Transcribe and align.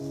Hola, 0.00 0.08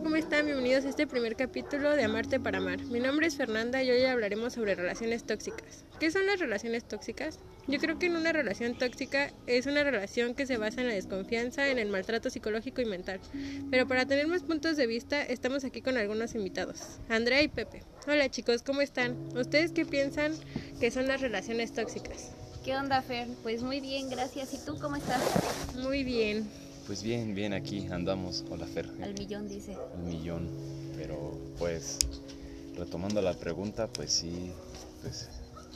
¿cómo 0.00 0.14
están? 0.14 0.46
Bienvenidos 0.46 0.84
a 0.84 0.90
este 0.90 1.08
primer 1.08 1.34
capítulo 1.34 1.90
de 1.90 2.04
Amarte 2.04 2.38
para 2.38 2.58
Amar. 2.58 2.80
Mi 2.84 3.00
nombre 3.00 3.26
es 3.26 3.36
Fernanda 3.36 3.82
y 3.82 3.90
hoy 3.90 4.04
hablaremos 4.04 4.52
sobre 4.52 4.76
relaciones 4.76 5.24
tóxicas. 5.24 5.84
¿Qué 5.98 6.12
son 6.12 6.24
las 6.26 6.38
relaciones 6.38 6.84
tóxicas? 6.84 7.40
Yo 7.66 7.78
creo 7.78 7.98
que 7.98 8.06
en 8.06 8.16
una 8.16 8.32
relación 8.32 8.76
tóxica 8.76 9.32
es 9.46 9.64
una 9.66 9.82
relación 9.82 10.34
que 10.34 10.46
se 10.46 10.58
basa 10.58 10.82
en 10.82 10.88
la 10.88 10.94
desconfianza, 10.94 11.70
en 11.70 11.78
el 11.78 11.88
maltrato 11.88 12.28
psicológico 12.28 12.82
y 12.82 12.84
mental. 12.84 13.20
Pero 13.70 13.88
para 13.88 14.04
tener 14.04 14.26
más 14.26 14.42
puntos 14.42 14.76
de 14.76 14.86
vista, 14.86 15.22
estamos 15.22 15.64
aquí 15.64 15.80
con 15.80 15.96
algunos 15.96 16.34
invitados, 16.34 16.98
Andrea 17.08 17.42
y 17.42 17.48
Pepe. 17.48 17.82
Hola 18.06 18.28
chicos, 18.28 18.62
¿cómo 18.62 18.82
están? 18.82 19.16
¿Ustedes 19.34 19.72
qué 19.72 19.86
piensan 19.86 20.34
que 20.78 20.90
son 20.90 21.06
las 21.06 21.22
relaciones 21.22 21.72
tóxicas? 21.72 22.32
¿Qué 22.64 22.76
onda, 22.76 23.00
Fer? 23.00 23.28
Pues 23.42 23.62
muy 23.62 23.80
bien, 23.80 24.10
gracias. 24.10 24.52
¿Y 24.54 24.58
tú 24.58 24.78
cómo 24.78 24.96
estás? 24.96 25.22
Muy 25.76 26.04
bien. 26.04 26.48
Pues 26.86 27.02
bien, 27.02 27.34
bien, 27.34 27.54
aquí 27.54 27.86
andamos. 27.90 28.44
Hola 28.50 28.66
Fer. 28.66 28.86
Al 29.02 29.14
millón, 29.14 29.48
dice. 29.48 29.74
Al 29.74 30.02
millón. 30.02 30.48
Pero 30.96 31.38
pues, 31.58 31.98
retomando 32.76 33.22
la 33.22 33.34
pregunta, 33.34 33.86
pues 33.88 34.12
sí, 34.12 34.50
pues 35.02 35.28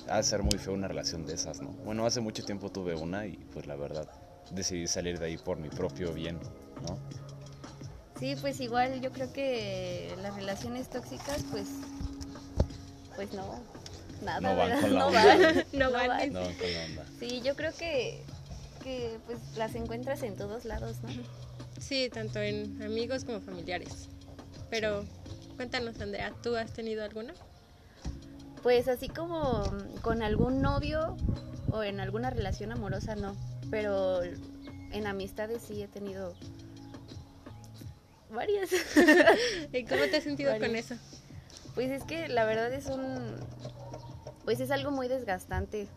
ha 0.08 0.16
de 0.18 0.22
ser 0.22 0.42
muy 0.42 0.58
feo 0.58 0.72
una 0.74 0.88
relación 0.88 1.26
de 1.26 1.34
esas, 1.34 1.60
¿no? 1.60 1.70
Bueno, 1.84 2.06
hace 2.06 2.20
mucho 2.20 2.44
tiempo 2.44 2.70
tuve 2.70 2.94
una 2.94 3.26
y 3.26 3.36
pues 3.52 3.66
la 3.66 3.76
verdad 3.76 4.08
decidí 4.52 4.86
salir 4.86 5.18
de 5.18 5.26
ahí 5.26 5.36
por 5.38 5.58
mi 5.58 5.68
propio 5.68 6.12
bien, 6.12 6.38
¿no? 6.86 6.98
Sí, 8.18 8.34
pues 8.40 8.60
igual 8.60 9.00
yo 9.00 9.12
creo 9.12 9.32
que 9.32 10.14
las 10.22 10.34
relaciones 10.34 10.88
tóxicas, 10.90 11.44
pues, 11.50 11.66
pues 13.14 13.32
no, 13.32 13.60
nada, 14.22 14.40
No 14.40 14.56
van 14.56 14.80
con 14.80 14.94
la 14.94 14.98
no 15.00 15.06
onda. 15.08 15.24
van, 15.24 15.66
No 15.72 15.84
no 15.84 15.92
van. 15.92 16.08
van. 16.08 16.32
No, 16.32 16.40
con 16.42 16.72
la 16.72 16.84
onda. 16.86 17.04
Sí, 17.20 17.40
yo 17.44 17.54
creo 17.54 17.72
que, 17.78 18.22
que 18.82 19.18
pues 19.26 19.38
las 19.56 19.74
encuentras 19.74 20.22
en 20.22 20.36
todos 20.36 20.64
lados, 20.64 20.96
¿no? 21.02 21.08
Sí, 21.80 22.10
tanto 22.12 22.40
en 22.40 22.82
amigos 22.82 23.24
como 23.24 23.40
familiares. 23.40 24.08
Pero 24.68 25.04
cuéntanos, 25.56 26.00
Andrea, 26.00 26.32
¿tú 26.42 26.56
has 26.56 26.72
tenido 26.72 27.04
alguna? 27.04 27.34
Pues 28.68 28.86
así 28.86 29.08
como 29.08 29.62
con 30.02 30.22
algún 30.22 30.60
novio 30.60 31.16
o 31.72 31.82
en 31.82 32.00
alguna 32.00 32.28
relación 32.28 32.70
amorosa, 32.70 33.14
no. 33.16 33.34
Pero 33.70 34.20
en 34.22 35.06
amistades 35.06 35.62
sí 35.62 35.80
he 35.80 35.88
tenido 35.88 36.34
varias. 38.30 38.68
¿Y 39.72 39.86
cómo 39.86 40.02
te 40.10 40.18
has 40.18 40.24
sentido 40.24 40.52
con 40.58 40.76
eso? 40.76 40.96
Pues 41.74 41.90
es 41.90 42.04
que 42.04 42.28
la 42.28 42.44
verdad 42.44 42.70
es 42.74 42.88
un. 42.88 43.36
Pues 44.44 44.60
es 44.60 44.70
algo 44.70 44.90
muy 44.90 45.08
desgastante 45.08 45.88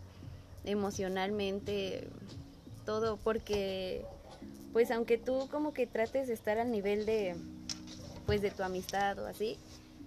emocionalmente, 0.64 2.08
todo, 2.86 3.18
porque. 3.18 4.06
Pues 4.72 4.92
aunque 4.92 5.18
tú 5.18 5.50
como 5.52 5.74
que 5.74 5.88
trates 5.88 6.30
de 6.30 6.34
estar 6.36 6.58
al 6.58 6.72
nivel 6.72 7.06
de. 7.06 7.36
Pues 8.26 8.42
de 8.42 8.50
tu 8.50 8.64
amistad 8.64 9.20
o 9.20 9.28
así, 9.28 9.58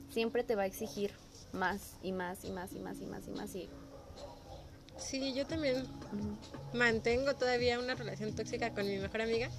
siempre 0.08 0.44
te 0.44 0.54
va 0.54 0.62
a 0.62 0.66
exigir 0.66 1.10
más 1.54 1.96
y 2.02 2.12
más 2.12 2.44
y 2.44 2.50
más 2.50 2.72
y 2.72 2.78
más 2.78 3.00
y 3.00 3.06
más 3.06 3.26
y 3.26 3.30
más. 3.30 3.54
Y, 3.54 3.68
Sí, 4.98 5.34
yo 5.34 5.46
también 5.46 5.84
mantengo 6.72 7.34
todavía 7.34 7.78
una 7.78 7.94
relación 7.94 8.34
tóxica 8.34 8.70
con 8.70 8.86
mi 8.86 8.96
mejor 8.98 9.22
amiga. 9.22 9.50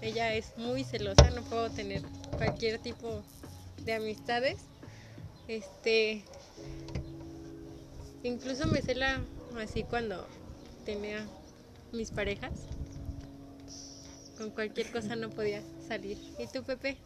Ella 0.00 0.34
es 0.34 0.56
muy 0.56 0.84
celosa, 0.84 1.30
no 1.30 1.42
puedo 1.42 1.70
tener 1.70 2.02
cualquier 2.36 2.78
tipo 2.78 3.22
de 3.84 3.94
amistades. 3.94 4.58
Este. 5.48 6.24
Incluso 8.22 8.66
me 8.66 8.80
cela 8.80 9.20
así 9.58 9.82
cuando 9.82 10.26
tenía 10.84 11.26
mis 11.92 12.10
parejas. 12.10 12.52
Con 14.38 14.50
cualquier 14.50 14.92
cosa 14.92 15.16
no 15.16 15.30
podía 15.30 15.62
salir. 15.88 16.18
¿Y 16.38 16.46
tú, 16.46 16.62
Pepe? 16.62 16.96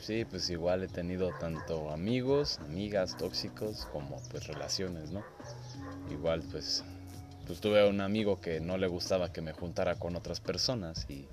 Sí, 0.00 0.24
pues 0.24 0.48
igual 0.48 0.82
he 0.82 0.88
tenido 0.88 1.32
tanto 1.32 1.90
amigos, 1.90 2.58
amigas 2.60 3.16
tóxicos 3.16 3.86
como 3.92 4.22
pues 4.30 4.46
relaciones, 4.46 5.10
¿no? 5.10 5.24
Igual 6.10 6.42
pues, 6.50 6.84
pues 7.46 7.60
tuve 7.60 7.86
un 7.88 8.00
amigo 8.00 8.40
que 8.40 8.60
no 8.60 8.78
le 8.78 8.86
gustaba 8.86 9.32
que 9.32 9.42
me 9.42 9.52
juntara 9.52 9.96
con 9.96 10.16
otras 10.16 10.40
personas 10.40 11.04
y 11.10 11.26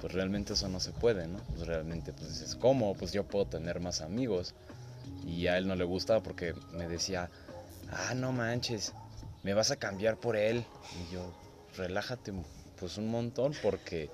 pues 0.00 0.12
realmente 0.12 0.52
eso 0.52 0.68
no 0.68 0.78
se 0.78 0.92
puede, 0.92 1.26
¿no? 1.26 1.38
Pues 1.54 1.66
realmente 1.66 2.12
pues 2.12 2.30
dices, 2.30 2.54
¿cómo? 2.54 2.94
Pues 2.94 3.12
yo 3.12 3.24
puedo 3.24 3.46
tener 3.46 3.80
más 3.80 4.00
amigos 4.02 4.54
y 5.26 5.46
a 5.46 5.58
él 5.58 5.66
no 5.66 5.74
le 5.74 5.84
gustaba 5.84 6.22
porque 6.22 6.54
me 6.72 6.86
decía, 6.88 7.30
ah, 7.90 8.14
no 8.14 8.32
manches, 8.32 8.92
me 9.42 9.54
vas 9.54 9.70
a 9.70 9.76
cambiar 9.76 10.16
por 10.16 10.36
él. 10.36 10.64
Y 11.08 11.12
yo, 11.12 11.32
relájate 11.76 12.32
pues 12.78 12.98
un 12.98 13.08
montón 13.08 13.52
porque 13.62 14.10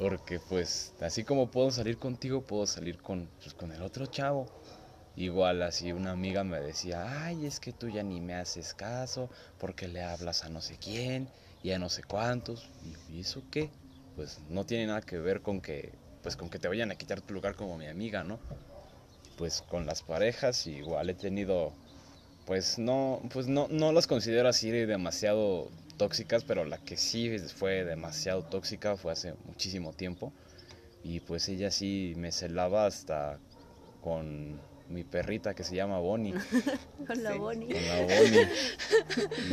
porque 0.00 0.40
pues 0.40 0.94
así 1.00 1.24
como 1.24 1.50
puedo 1.50 1.70
salir 1.70 1.98
contigo, 1.98 2.40
puedo 2.46 2.66
salir 2.66 3.02
con, 3.02 3.28
pues, 3.42 3.54
con 3.54 3.70
el 3.70 3.82
otro 3.82 4.06
chavo. 4.06 4.46
Igual 5.16 5.62
así 5.62 5.92
una 5.92 6.12
amiga 6.12 6.44
me 6.44 6.60
decía, 6.60 7.26
ay, 7.26 7.46
es 7.46 7.60
que 7.60 7.72
tú 7.72 7.88
ya 7.90 8.02
ni 8.02 8.20
me 8.20 8.34
haces 8.34 8.74
caso, 8.74 9.30
porque 9.58 9.88
le 9.88 10.02
hablas 10.02 10.44
a 10.44 10.48
no 10.48 10.62
sé 10.62 10.78
quién 10.78 11.28
y 11.62 11.72
a 11.72 11.78
no 11.78 11.90
sé 11.90 12.02
cuántos. 12.04 12.70
Y, 12.82 12.94
¿y 13.08 13.20
eso 13.20 13.44
qué? 13.50 13.70
Pues 14.16 14.38
no 14.48 14.64
tiene 14.66 14.86
nada 14.86 15.02
que 15.02 15.18
ver 15.18 15.42
con 15.42 15.60
que, 15.60 15.98
pues 16.22 16.36
con 16.36 16.48
que 16.50 16.58
te 16.58 16.68
vayan 16.68 16.90
a 16.90 16.96
quitar 16.96 17.20
tu 17.20 17.34
lugar 17.34 17.54
como 17.56 17.76
mi 17.78 17.86
amiga, 17.88 18.24
¿no? 18.24 18.40
Pues 19.36 19.62
con 19.62 19.86
las 19.86 20.02
parejas 20.02 20.66
igual 20.68 21.10
he 21.10 21.14
tenido, 21.14 21.74
pues 22.50 22.80
no, 22.80 23.22
pues 23.32 23.46
no, 23.46 23.68
no 23.70 23.92
las 23.92 24.08
considero 24.08 24.48
así 24.48 24.72
demasiado 24.72 25.68
tóxicas, 25.96 26.42
pero 26.42 26.64
la 26.64 26.78
que 26.78 26.96
sí 26.96 27.38
fue 27.38 27.84
demasiado 27.84 28.42
tóxica 28.42 28.96
fue 28.96 29.12
hace 29.12 29.34
muchísimo 29.44 29.92
tiempo. 29.92 30.32
Y 31.04 31.20
pues 31.20 31.48
ella 31.48 31.70
sí 31.70 32.12
me 32.16 32.32
celaba 32.32 32.86
hasta 32.86 33.38
con 34.00 34.60
mi 34.88 35.04
perrita 35.04 35.54
que 35.54 35.62
se 35.62 35.76
llama 35.76 36.00
Bonnie. 36.00 36.34
Con 37.06 37.22
la 37.22 37.34
Sí, 37.34 37.38
Bonnie. 37.38 37.72
Con 37.72 37.86
la 37.86 38.00
Bonnie. 38.00 38.48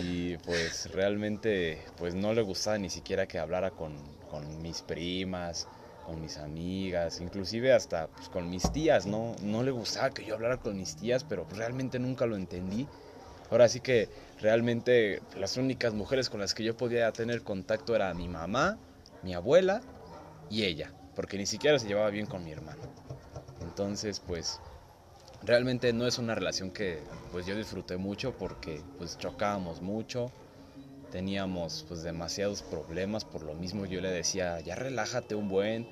Y 0.01 0.37
pues 0.37 0.89
realmente 0.91 1.77
pues 1.99 2.15
no 2.15 2.33
le 2.33 2.41
gustaba 2.41 2.79
ni 2.79 2.89
siquiera 2.89 3.27
que 3.27 3.37
hablara 3.37 3.69
con, 3.69 3.95
con 4.27 4.59
mis 4.63 4.81
primas, 4.81 5.67
con 6.07 6.21
mis 6.21 6.37
amigas, 6.37 7.19
inclusive 7.19 7.73
hasta 7.73 8.07
pues, 8.07 8.29
con 8.29 8.49
mis 8.49 8.71
tías, 8.71 9.05
¿no? 9.05 9.35
No 9.43 9.61
le 9.61 9.71
gustaba 9.71 10.09
que 10.11 10.23
yo 10.23 10.35
hablara 10.35 10.55
con 10.55 10.77
mis 10.77 10.95
tías, 10.95 11.25
pero 11.25 11.45
realmente 11.51 11.99
nunca 11.99 12.25
lo 12.25 12.37
entendí. 12.37 12.87
Ahora 13.51 13.67
sí 13.67 13.81
que 13.81 14.07
realmente 14.39 15.21
las 15.35 15.57
únicas 15.57 15.93
mujeres 15.93 16.29
con 16.29 16.39
las 16.39 16.53
que 16.53 16.63
yo 16.63 16.77
podía 16.77 17.11
tener 17.11 17.41
contacto 17.41 17.93
era 17.93 18.13
mi 18.13 18.29
mamá, 18.29 18.77
mi 19.21 19.33
abuela 19.33 19.81
y 20.49 20.63
ella, 20.63 20.93
porque 21.13 21.37
ni 21.37 21.45
siquiera 21.45 21.77
se 21.77 21.87
llevaba 21.87 22.09
bien 22.09 22.25
con 22.25 22.41
mi 22.41 22.53
hermano. 22.53 22.81
Entonces, 23.61 24.21
pues 24.21 24.61
realmente 25.43 25.91
no 25.91 26.07
es 26.07 26.19
una 26.19 26.35
relación 26.35 26.71
que 26.71 27.03
pues 27.33 27.45
yo 27.45 27.55
disfruté 27.57 27.97
mucho 27.97 28.31
porque 28.31 28.81
pues 28.97 29.17
chocábamos 29.17 29.81
mucho, 29.81 30.31
teníamos 31.11 31.85
pues 31.87 32.03
demasiados 32.03 32.61
problemas, 32.61 33.25
por 33.25 33.43
lo 33.43 33.53
mismo 33.53 33.85
yo 33.85 34.01
le 34.01 34.09
decía, 34.09 34.59
ya 34.61 34.75
relájate 34.75 35.35
un 35.35 35.47
buen, 35.47 35.85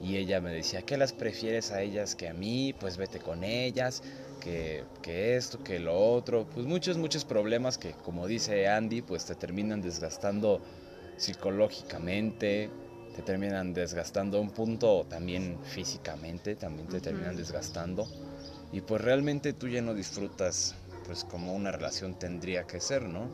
y 0.00 0.16
ella 0.16 0.40
me 0.40 0.50
decía, 0.50 0.82
¿qué 0.82 0.96
las 0.96 1.12
prefieres 1.12 1.72
a 1.72 1.82
ellas 1.82 2.14
que 2.14 2.28
a 2.28 2.32
mí? 2.32 2.74
Pues 2.80 2.96
vete 2.96 3.18
con 3.20 3.44
ellas, 3.44 4.02
que, 4.40 4.84
que 5.02 5.36
esto, 5.36 5.62
que 5.62 5.78
lo 5.78 5.98
otro, 5.98 6.46
pues 6.54 6.66
muchos, 6.66 6.96
muchos 6.96 7.24
problemas 7.24 7.76
que 7.76 7.92
como 7.92 8.26
dice 8.26 8.66
Andy, 8.68 9.02
pues 9.02 9.26
te 9.26 9.34
terminan 9.34 9.82
desgastando 9.82 10.60
psicológicamente, 11.18 12.70
te 13.14 13.22
terminan 13.22 13.74
desgastando 13.74 14.38
a 14.38 14.40
un 14.40 14.50
punto 14.50 15.04
también 15.08 15.58
físicamente, 15.64 16.56
también 16.56 16.88
te 16.88 17.00
terminan 17.00 17.36
desgastando. 17.36 18.08
Y 18.72 18.80
pues 18.80 19.02
realmente 19.02 19.52
tú 19.52 19.68
ya 19.68 19.82
no 19.82 19.94
disfrutas 19.94 20.74
pues 21.06 21.24
como 21.24 21.52
una 21.54 21.72
relación 21.72 22.14
tendría 22.14 22.64
que 22.64 22.80
ser, 22.80 23.02
¿no? 23.02 23.28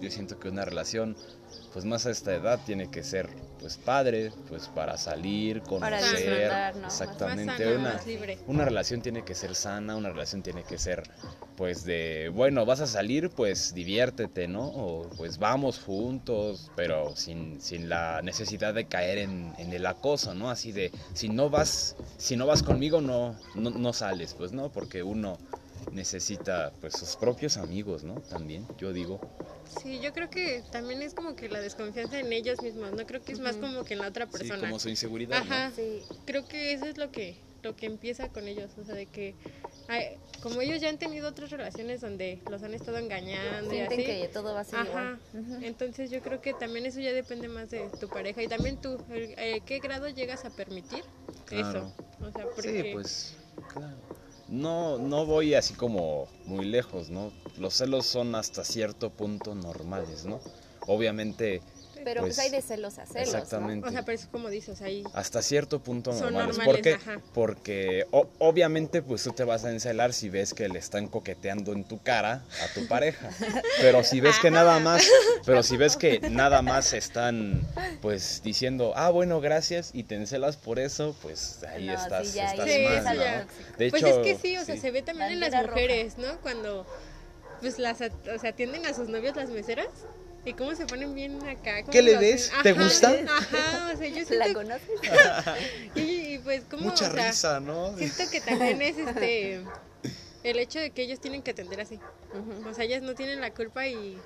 Yo 0.00 0.10
siento 0.10 0.38
que 0.38 0.48
una 0.48 0.64
relación 0.64 1.16
pues 1.72 1.84
más 1.84 2.06
a 2.06 2.10
esta 2.10 2.34
edad 2.34 2.60
tiene 2.64 2.90
que 2.90 3.02
ser 3.02 3.28
pues 3.58 3.76
padre, 3.76 4.32
pues 4.48 4.68
para 4.68 4.96
salir, 4.96 5.62
Para 5.62 5.98
conocer, 5.98 6.16
disfrutar, 6.18 6.76
¿no? 6.76 6.82
Más 6.82 6.92
Más 6.92 7.00
exactamente 7.00 7.64
sana, 7.64 7.78
una 7.80 7.92
más 7.94 8.06
libre. 8.06 8.38
una 8.46 8.64
relación 8.64 9.02
tiene 9.02 9.24
que 9.24 9.34
ser 9.34 9.54
sana, 9.54 9.96
una 9.96 10.10
relación 10.10 10.42
tiene 10.42 10.62
que 10.62 10.78
ser, 10.78 11.02
pues 11.56 11.84
de, 11.84 12.30
bueno, 12.32 12.64
vas 12.64 12.80
a 12.80 12.86
salir, 12.86 13.30
pues 13.30 13.74
diviértete, 13.74 14.46
¿no? 14.46 14.64
O 14.66 15.08
pues 15.16 15.38
vamos 15.38 15.80
juntos, 15.80 16.70
pero 16.76 17.16
sin, 17.16 17.60
sin 17.60 17.88
la 17.88 18.22
necesidad 18.22 18.74
de 18.74 18.86
caer 18.86 19.18
en, 19.18 19.52
en 19.58 19.72
el 19.72 19.84
acoso, 19.86 20.34
¿no? 20.34 20.50
Así 20.50 20.70
de, 20.70 20.92
si 21.14 21.28
no 21.28 21.50
vas, 21.50 21.96
si 22.16 22.36
no 22.36 22.46
vas 22.46 22.62
conmigo, 22.62 23.00
no, 23.00 23.34
no, 23.56 23.70
no 23.70 23.92
sales, 23.92 24.34
pues 24.34 24.52
no, 24.52 24.70
porque 24.70 25.02
uno 25.02 25.38
necesita, 25.92 26.72
pues 26.80 26.94
sus 26.94 27.16
propios 27.16 27.56
amigos, 27.56 28.04
¿no? 28.04 28.14
También, 28.28 28.66
yo 28.78 28.92
digo. 28.92 29.20
Sí, 29.82 30.00
yo 30.00 30.12
creo 30.12 30.28
que 30.30 30.62
también 30.70 31.02
es 31.02 31.14
como 31.14 31.36
que 31.36 31.48
la 31.48 31.60
desconfianza 31.60 32.18
en 32.18 32.32
ellos 32.32 32.60
mismos, 32.62 32.92
no 32.92 33.04
creo 33.06 33.22
que 33.22 33.32
es 33.32 33.40
más 33.40 33.56
como 33.56 33.84
que 33.84 33.94
en 33.94 34.00
la 34.00 34.08
otra 34.08 34.26
Sí, 34.26 34.32
persona. 34.38 34.60
como 34.60 34.78
su 34.78 34.88
inseguridad, 34.88 35.44
¿no? 35.44 35.54
Ajá. 35.54 35.72
Sí, 35.74 36.02
Creo 36.24 36.46
que 36.46 36.72
eso 36.72 36.86
es 36.86 36.98
lo 36.98 37.10
que 37.10 37.38
lo 37.62 37.74
que 37.74 37.86
empieza 37.86 38.28
con 38.28 38.46
ellos, 38.46 38.70
o 38.78 38.84
sea, 38.84 38.94
de 38.94 39.06
que 39.06 39.34
ay, 39.88 40.04
como 40.40 40.60
ellos 40.60 40.80
ya 40.80 40.88
han 40.88 40.98
tenido 40.98 41.28
otras 41.28 41.50
relaciones 41.50 42.00
donde 42.00 42.40
los 42.48 42.62
han 42.62 42.72
estado 42.72 42.98
engañando 42.98 43.74
y 43.74 43.78
Sienten 43.78 44.00
así. 44.00 44.06
que 44.06 44.28
todo 44.32 44.54
va 44.54 44.60
a 44.60 44.64
ser 44.64 44.78
Ajá. 44.80 45.20
igual. 45.32 45.62
Entonces 45.64 46.10
yo 46.10 46.22
creo 46.22 46.40
que 46.40 46.54
también 46.54 46.86
eso 46.86 47.00
ya 47.00 47.12
depende 47.12 47.48
más 47.48 47.68
de 47.70 47.90
tu 47.98 48.08
pareja 48.08 48.42
y 48.42 48.48
también 48.48 48.78
tú, 48.78 49.00
el- 49.10 49.34
eh, 49.38 49.60
¿qué 49.66 49.80
grado 49.80 50.08
llegas 50.08 50.44
a 50.44 50.50
permitir 50.50 51.04
Claro. 51.46 51.92
eso? 52.20 52.24
O 52.24 52.30
sea, 52.30 52.44
porque 52.54 52.82
Sí, 52.84 52.88
pues, 52.92 53.34
claro. 53.72 53.98
No, 54.48 54.98
no 54.98 55.26
voy 55.26 55.54
así 55.54 55.74
como 55.74 56.26
muy 56.46 56.64
lejos, 56.64 57.10
¿no? 57.10 57.32
Los 57.58 57.74
celos 57.74 58.06
son 58.06 58.34
hasta 58.34 58.64
cierto 58.64 59.10
punto 59.10 59.54
normales, 59.54 60.24
¿no? 60.24 60.40
Obviamente, 60.86 61.60
Pero 62.08 62.22
pues, 62.22 62.36
pues, 62.36 62.46
hay 62.46 62.50
de 62.50 62.62
celos 62.62 62.98
a 62.98 63.04
celos. 63.04 63.14
¿no? 63.32 63.38
exactamente. 63.38 63.86
o 63.88 63.92
sea, 63.92 64.02
pero 64.04 64.18
es 64.18 64.26
como 64.26 64.48
dices 64.48 64.80
ahí. 64.80 65.04
hasta 65.12 65.42
cierto 65.42 65.82
punto 65.82 66.12
Son 66.12 66.32
normales. 66.32 66.56
normales, 66.56 66.74
¿Por 66.76 66.82
qué? 66.82 66.94
ajá. 66.94 67.20
Porque 67.34 68.06
o- 68.12 68.28
obviamente 68.38 69.02
pues 69.02 69.22
tú 69.24 69.32
te 69.32 69.44
vas 69.44 69.64
a 69.64 69.70
encelar 69.70 70.12
si 70.14 70.30
ves 70.30 70.54
que 70.54 70.68
le 70.68 70.78
están 70.78 71.06
coqueteando 71.08 71.72
en 71.74 71.84
tu 71.84 71.98
cara 72.02 72.42
a 72.64 72.74
tu 72.74 72.86
pareja. 72.88 73.28
Pero 73.80 74.02
si 74.04 74.20
ves 74.20 74.38
que 74.38 74.50
nada 74.50 74.78
más, 74.80 75.06
pero 75.44 75.62
si 75.62 75.76
ves 75.76 75.96
que 75.96 76.20
nada 76.30 76.62
más 76.62 76.92
están 76.94 77.60
pues 78.00 78.40
diciendo, 78.42 78.92
ah 78.96 79.10
bueno, 79.10 79.40
gracias 79.40 79.90
y 79.92 80.04
te 80.04 80.14
encelas 80.14 80.56
por 80.56 80.78
eso, 80.78 81.14
pues 81.22 81.62
ahí 81.64 81.86
No, 81.86 81.96
sí, 81.96 82.02
estás, 82.02 82.26
estás 82.34 82.52
sí, 82.52 82.56
mal, 82.84 82.94
es 82.94 83.06
algo 83.06 83.24
¿no? 83.24 83.40
tóxico. 83.42 83.78
De 83.78 83.90
pues 83.90 84.02
hecho, 84.02 84.20
es 84.22 84.26
que 84.26 84.38
sí, 84.48 84.56
o 84.56 84.64
sea, 84.64 84.76
se 84.76 84.90
ve 84.90 85.02
también 85.02 85.30
en 85.32 85.40
las 85.40 85.52
roja. 85.52 85.66
mujeres, 85.68 86.16
¿no? 86.18 86.40
Cuando 86.40 86.86
pues 87.60 87.78
las 87.78 88.00
o 88.00 88.38
sea, 88.38 88.50
atienden 88.50 88.86
a 88.86 88.94
sus 88.94 89.08
novios 89.08 89.34
las 89.36 89.50
meseras 89.50 89.88
y 90.48 90.54
cómo 90.54 90.74
se 90.74 90.86
ponen 90.86 91.14
bien 91.14 91.46
acá. 91.46 91.80
cómo 91.80 91.92
¿Qué 91.92 92.02
le 92.02 92.16
ves? 92.16 92.50
¿Te 92.62 92.72
gusta? 92.72 93.10
Ajá, 93.10 93.92
o 93.94 93.96
sea, 93.96 94.08
yo 94.08 94.16
¿La 94.36 94.44
siento 94.44 94.54
conoces? 94.54 94.90
y, 95.94 96.00
y, 96.34 96.38
pues 96.38 96.64
como 96.64 96.84
Mucha 96.84 97.08
o 97.08 97.12
sea, 97.12 97.26
risa, 97.28 97.60
¿no? 97.60 97.96
Siento 97.96 98.24
que 98.30 98.40
también 98.40 98.80
es 98.82 98.98
este 98.98 99.64
el 100.44 100.58
hecho 100.58 100.78
de 100.78 100.90
que 100.90 101.02
ellos 101.02 101.20
tienen 101.20 101.42
que 101.42 101.50
atender 101.50 101.80
así. 101.80 101.96
Ujú. 102.32 102.68
O 102.68 102.74
sea, 102.74 102.84
ellas 102.84 103.02
no 103.02 103.14
tienen 103.14 103.40
la 103.40 103.52
culpa 103.52 103.86
y 103.86 104.16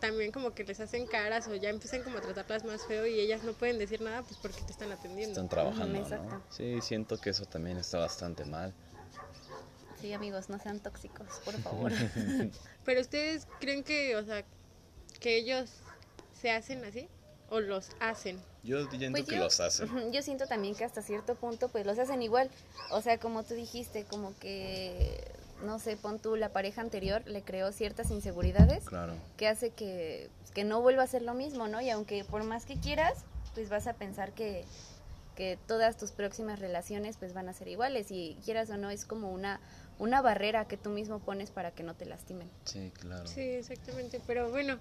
también 0.00 0.30
como 0.30 0.54
que 0.54 0.64
les 0.64 0.78
hacen 0.80 1.06
caras 1.06 1.48
o 1.48 1.54
ya 1.54 1.70
empiezan 1.70 2.02
como 2.02 2.18
a 2.18 2.20
tratarlas 2.20 2.64
más 2.64 2.86
feo 2.86 3.06
y 3.06 3.18
ellas 3.18 3.42
no 3.42 3.52
pueden 3.52 3.78
decir 3.78 4.00
nada 4.00 4.22
pues 4.22 4.38
porque 4.40 4.60
te 4.62 4.72
están 4.72 4.92
atendiendo. 4.92 5.32
Están 5.32 5.48
trabajando, 5.48 5.98
exacto. 5.98 6.36
¿no? 6.36 6.42
Sí, 6.50 6.80
siento 6.80 7.20
que 7.20 7.30
eso 7.30 7.44
también 7.44 7.76
está 7.78 7.98
bastante 7.98 8.44
mal. 8.44 8.72
Sí, 10.00 10.12
amigos, 10.12 10.48
no 10.48 10.60
sean 10.60 10.78
tóxicos, 10.78 11.26
por 11.44 11.54
favor. 11.54 11.92
Pero 12.84 13.00
ustedes 13.00 13.48
creen 13.58 13.82
que, 13.82 14.14
o 14.14 14.24
sea, 14.24 14.44
que 15.20 15.36
ellos 15.36 15.70
se 16.40 16.50
hacen 16.50 16.84
así 16.84 17.08
o 17.50 17.60
los 17.60 17.90
hacen. 18.00 18.38
Yo 18.62 18.86
siento 18.90 19.10
Pues 19.12 19.24
que 19.24 19.36
yo- 19.36 19.44
los 19.44 19.60
hacen. 19.60 20.12
Yo 20.12 20.22
siento 20.22 20.46
también 20.46 20.74
que 20.74 20.84
hasta 20.84 21.02
cierto 21.02 21.34
punto 21.34 21.68
pues 21.68 21.86
los 21.86 21.98
hacen 21.98 22.22
igual. 22.22 22.50
O 22.90 23.00
sea, 23.00 23.18
como 23.18 23.42
tú 23.42 23.54
dijiste, 23.54 24.04
como 24.04 24.36
que, 24.38 25.24
no 25.64 25.78
sé, 25.78 25.96
pon 25.96 26.18
tú, 26.18 26.36
la 26.36 26.50
pareja 26.50 26.80
anterior 26.82 27.22
le 27.26 27.42
creó 27.42 27.72
ciertas 27.72 28.10
inseguridades 28.10 28.84
Claro. 28.84 29.14
que 29.36 29.48
hace 29.48 29.70
que, 29.70 30.28
que 30.54 30.64
no 30.64 30.82
vuelva 30.82 31.02
a 31.04 31.06
ser 31.06 31.22
lo 31.22 31.34
mismo, 31.34 31.68
¿no? 31.68 31.80
Y 31.80 31.90
aunque 31.90 32.24
por 32.24 32.44
más 32.44 32.66
que 32.66 32.78
quieras, 32.78 33.24
pues 33.54 33.68
vas 33.70 33.86
a 33.86 33.94
pensar 33.94 34.32
que, 34.32 34.64
que 35.34 35.58
todas 35.66 35.96
tus 35.96 36.10
próximas 36.12 36.58
relaciones 36.60 37.16
pues 37.16 37.32
van 37.32 37.48
a 37.48 37.52
ser 37.54 37.68
iguales 37.68 38.10
y 38.10 38.36
quieras 38.44 38.68
o 38.70 38.76
no 38.76 38.90
es 38.90 39.04
como 39.06 39.32
una, 39.32 39.60
una 39.98 40.20
barrera 40.20 40.66
que 40.68 40.76
tú 40.76 40.90
mismo 40.90 41.18
pones 41.20 41.50
para 41.50 41.70
que 41.70 41.82
no 41.82 41.94
te 41.94 42.04
lastimen. 42.04 42.48
Sí, 42.64 42.92
claro. 43.00 43.26
Sí, 43.26 43.40
exactamente. 43.40 44.20
Pero 44.26 44.50
bueno, 44.50 44.78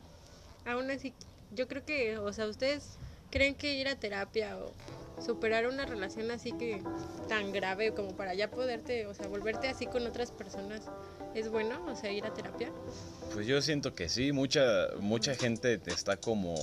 aún 0.67 0.91
así, 0.91 1.15
yo 1.51 1.67
creo 1.67 1.83
que, 1.85 2.17
o 2.17 2.31
sea, 2.33 2.45
ustedes 2.47 2.97
creen 3.31 3.55
que 3.55 3.73
ir 3.73 3.87
a 3.87 3.95
terapia 3.95 4.57
o 4.57 4.73
superar 5.21 5.67
una 5.67 5.85
relación 5.85 6.29
así 6.29 6.51
que 6.51 6.81
tan 7.27 7.51
grave 7.51 7.93
como 7.93 8.15
para 8.15 8.33
ya 8.35 8.51
poderte, 8.51 9.07
o 9.07 9.13
sea, 9.13 9.27
volverte 9.27 9.67
así 9.67 9.87
con 9.87 10.05
otras 10.05 10.31
personas, 10.31 10.81
es 11.33 11.49
bueno, 11.49 11.83
o 11.87 11.95
sea, 11.95 12.11
ir 12.11 12.25
a 12.25 12.33
terapia. 12.33 12.71
Pues 13.33 13.47
yo 13.47 13.61
siento 13.61 13.95
que 13.95 14.09
sí, 14.09 14.31
mucha, 14.31 14.87
mucha 14.99 15.35
gente 15.35 15.77
te 15.77 15.91
está 15.91 16.17
como, 16.17 16.55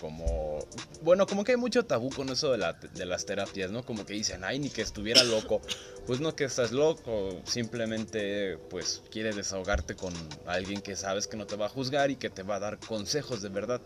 como, 0.00 0.58
bueno, 1.02 1.26
como 1.26 1.44
que 1.44 1.52
hay 1.52 1.56
mucho 1.58 1.84
tabú 1.84 2.10
con 2.10 2.28
eso 2.28 2.52
de, 2.52 2.58
la- 2.58 2.72
de 2.72 3.04
las 3.06 3.26
terapias, 3.26 3.70
¿no? 3.70 3.84
Como 3.84 4.04
que 4.06 4.14
dicen, 4.14 4.44
ay, 4.44 4.58
ni 4.58 4.70
que 4.70 4.82
estuviera 4.82 5.22
loco. 5.24 5.60
Pues 6.06 6.20
no 6.20 6.34
que 6.34 6.44
estás 6.44 6.72
loco, 6.72 7.40
simplemente 7.44 8.58
pues 8.70 9.02
quieres 9.10 9.36
desahogarte 9.36 9.94
con 9.94 10.14
alguien 10.46 10.80
que 10.80 10.96
sabes 10.96 11.26
que 11.26 11.36
no 11.36 11.46
te 11.46 11.56
va 11.56 11.66
a 11.66 11.68
juzgar 11.68 12.10
y 12.10 12.16
que 12.16 12.30
te 12.30 12.42
va 12.42 12.56
a 12.56 12.60
dar 12.60 12.78
consejos 12.78 13.42
de 13.42 13.48
verdad. 13.50 13.80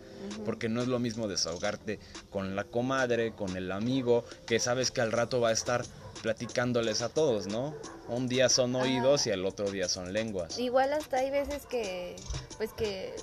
Porque 0.44 0.69
no 0.69 0.82
es 0.82 0.88
lo 0.88 0.99
mismo 0.99 1.29
desahogarte 1.29 1.99
con 2.31 2.55
la 2.56 2.65
comadre, 2.65 3.32
con 3.35 3.56
el 3.56 3.73
amigo, 3.73 4.25
que 4.47 4.58
sabes 4.58 4.91
que 4.91 5.00
al 5.00 5.12
rato 5.12 5.41
va 5.41 5.49
a 5.49 5.53
estar 5.53 5.85
platicándoles 6.23 7.03
a 7.03 7.08
todos, 7.08 7.47
¿no? 7.47 7.75
Un 8.08 8.29
día 8.29 8.49
son 8.49 8.75
oídos 8.76 9.26
y 9.26 9.31
el 9.31 9.44
otro 9.44 9.70
día 9.70 9.88
son 9.88 10.12
lenguas. 10.12 10.58
Igual 10.58 10.93
hasta 10.93 11.19
hay 11.19 11.31
veces 11.31 11.67
que, 11.67 12.15
pues 12.58 12.73
que 12.73 13.15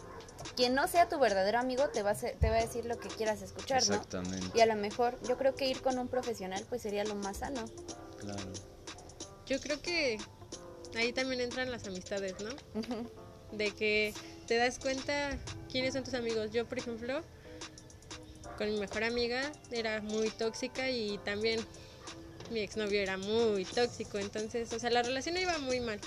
quien 0.59 0.75
no 0.75 0.89
sea 0.89 1.07
tu 1.07 1.17
verdadero 1.19 1.57
amigo 1.57 1.87
te 1.87 2.03
va 2.03 2.09
a, 2.09 2.13
hacer- 2.13 2.37
te 2.37 2.49
va 2.49 2.57
a 2.57 2.59
decir 2.59 2.83
lo 2.83 2.99
que 2.99 3.07
quieras 3.07 3.41
escuchar, 3.41 3.77
¿no? 3.87 3.95
Exactamente. 3.95 4.57
Y 4.57 4.59
a 4.59 4.65
lo 4.65 4.75
mejor 4.75 5.17
yo 5.25 5.37
creo 5.37 5.55
que 5.55 5.65
ir 5.67 5.81
con 5.81 5.97
un 5.97 6.09
profesional 6.09 6.65
pues 6.67 6.81
sería 6.81 7.05
lo 7.05 7.15
más 7.15 7.37
sano. 7.37 7.63
Claro. 8.17 8.51
Yo 9.45 9.61
creo 9.61 9.81
que 9.81 10.19
ahí 10.97 11.13
también 11.13 11.39
entran 11.39 11.71
las 11.71 11.87
amistades, 11.87 12.35
¿no? 12.41 12.49
De 13.53 13.71
que 13.71 14.13
te 14.47 14.57
das 14.57 14.79
cuenta 14.79 15.37
quiénes 15.71 15.93
son 15.93 16.03
tus 16.03 16.13
amigos. 16.13 16.51
Yo, 16.51 16.67
por 16.67 16.77
ejemplo, 16.77 17.21
con 18.57 18.69
mi 18.69 18.77
mejor 18.77 19.05
amiga 19.05 19.41
era 19.71 20.01
muy 20.01 20.29
tóxica 20.29 20.89
y 20.89 21.19
también 21.19 21.65
mi 22.51 22.59
exnovio 22.59 22.99
era 22.99 23.17
muy 23.17 23.63
tóxico. 23.63 24.19
Entonces, 24.19 24.73
o 24.73 24.79
sea, 24.79 24.89
la 24.89 25.03
relación 25.03 25.37
iba 25.37 25.57
muy 25.59 25.79
mal. 25.79 26.01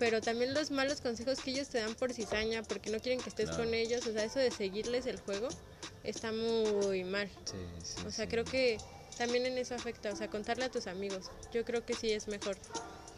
Pero 0.00 0.22
también 0.22 0.54
los 0.54 0.70
malos 0.70 1.02
consejos 1.02 1.40
que 1.40 1.50
ellos 1.50 1.68
te 1.68 1.76
dan 1.78 1.94
por 1.94 2.14
cizaña, 2.14 2.62
porque 2.62 2.88
no 2.88 2.98
quieren 3.00 3.20
que 3.20 3.28
estés 3.28 3.50
con 3.50 3.74
ellos, 3.74 4.06
o 4.06 4.12
sea, 4.12 4.24
eso 4.24 4.38
de 4.40 4.50
seguirles 4.50 5.04
el 5.04 5.20
juego 5.20 5.50
está 6.02 6.32
muy 6.32 7.04
mal. 7.04 7.28
Sí, 7.44 7.58
sí, 7.84 8.00
O 8.06 8.10
sea, 8.10 8.24
sí. 8.24 8.30
creo 8.30 8.44
que 8.46 8.80
también 9.18 9.44
en 9.44 9.58
eso 9.58 9.74
afecta, 9.74 10.10
o 10.10 10.16
sea, 10.16 10.28
contarle 10.28 10.64
a 10.64 10.70
tus 10.70 10.86
amigos. 10.86 11.30
Yo 11.52 11.66
creo 11.66 11.84
que 11.84 11.94
sí 11.96 12.10
es 12.10 12.28
mejor 12.28 12.56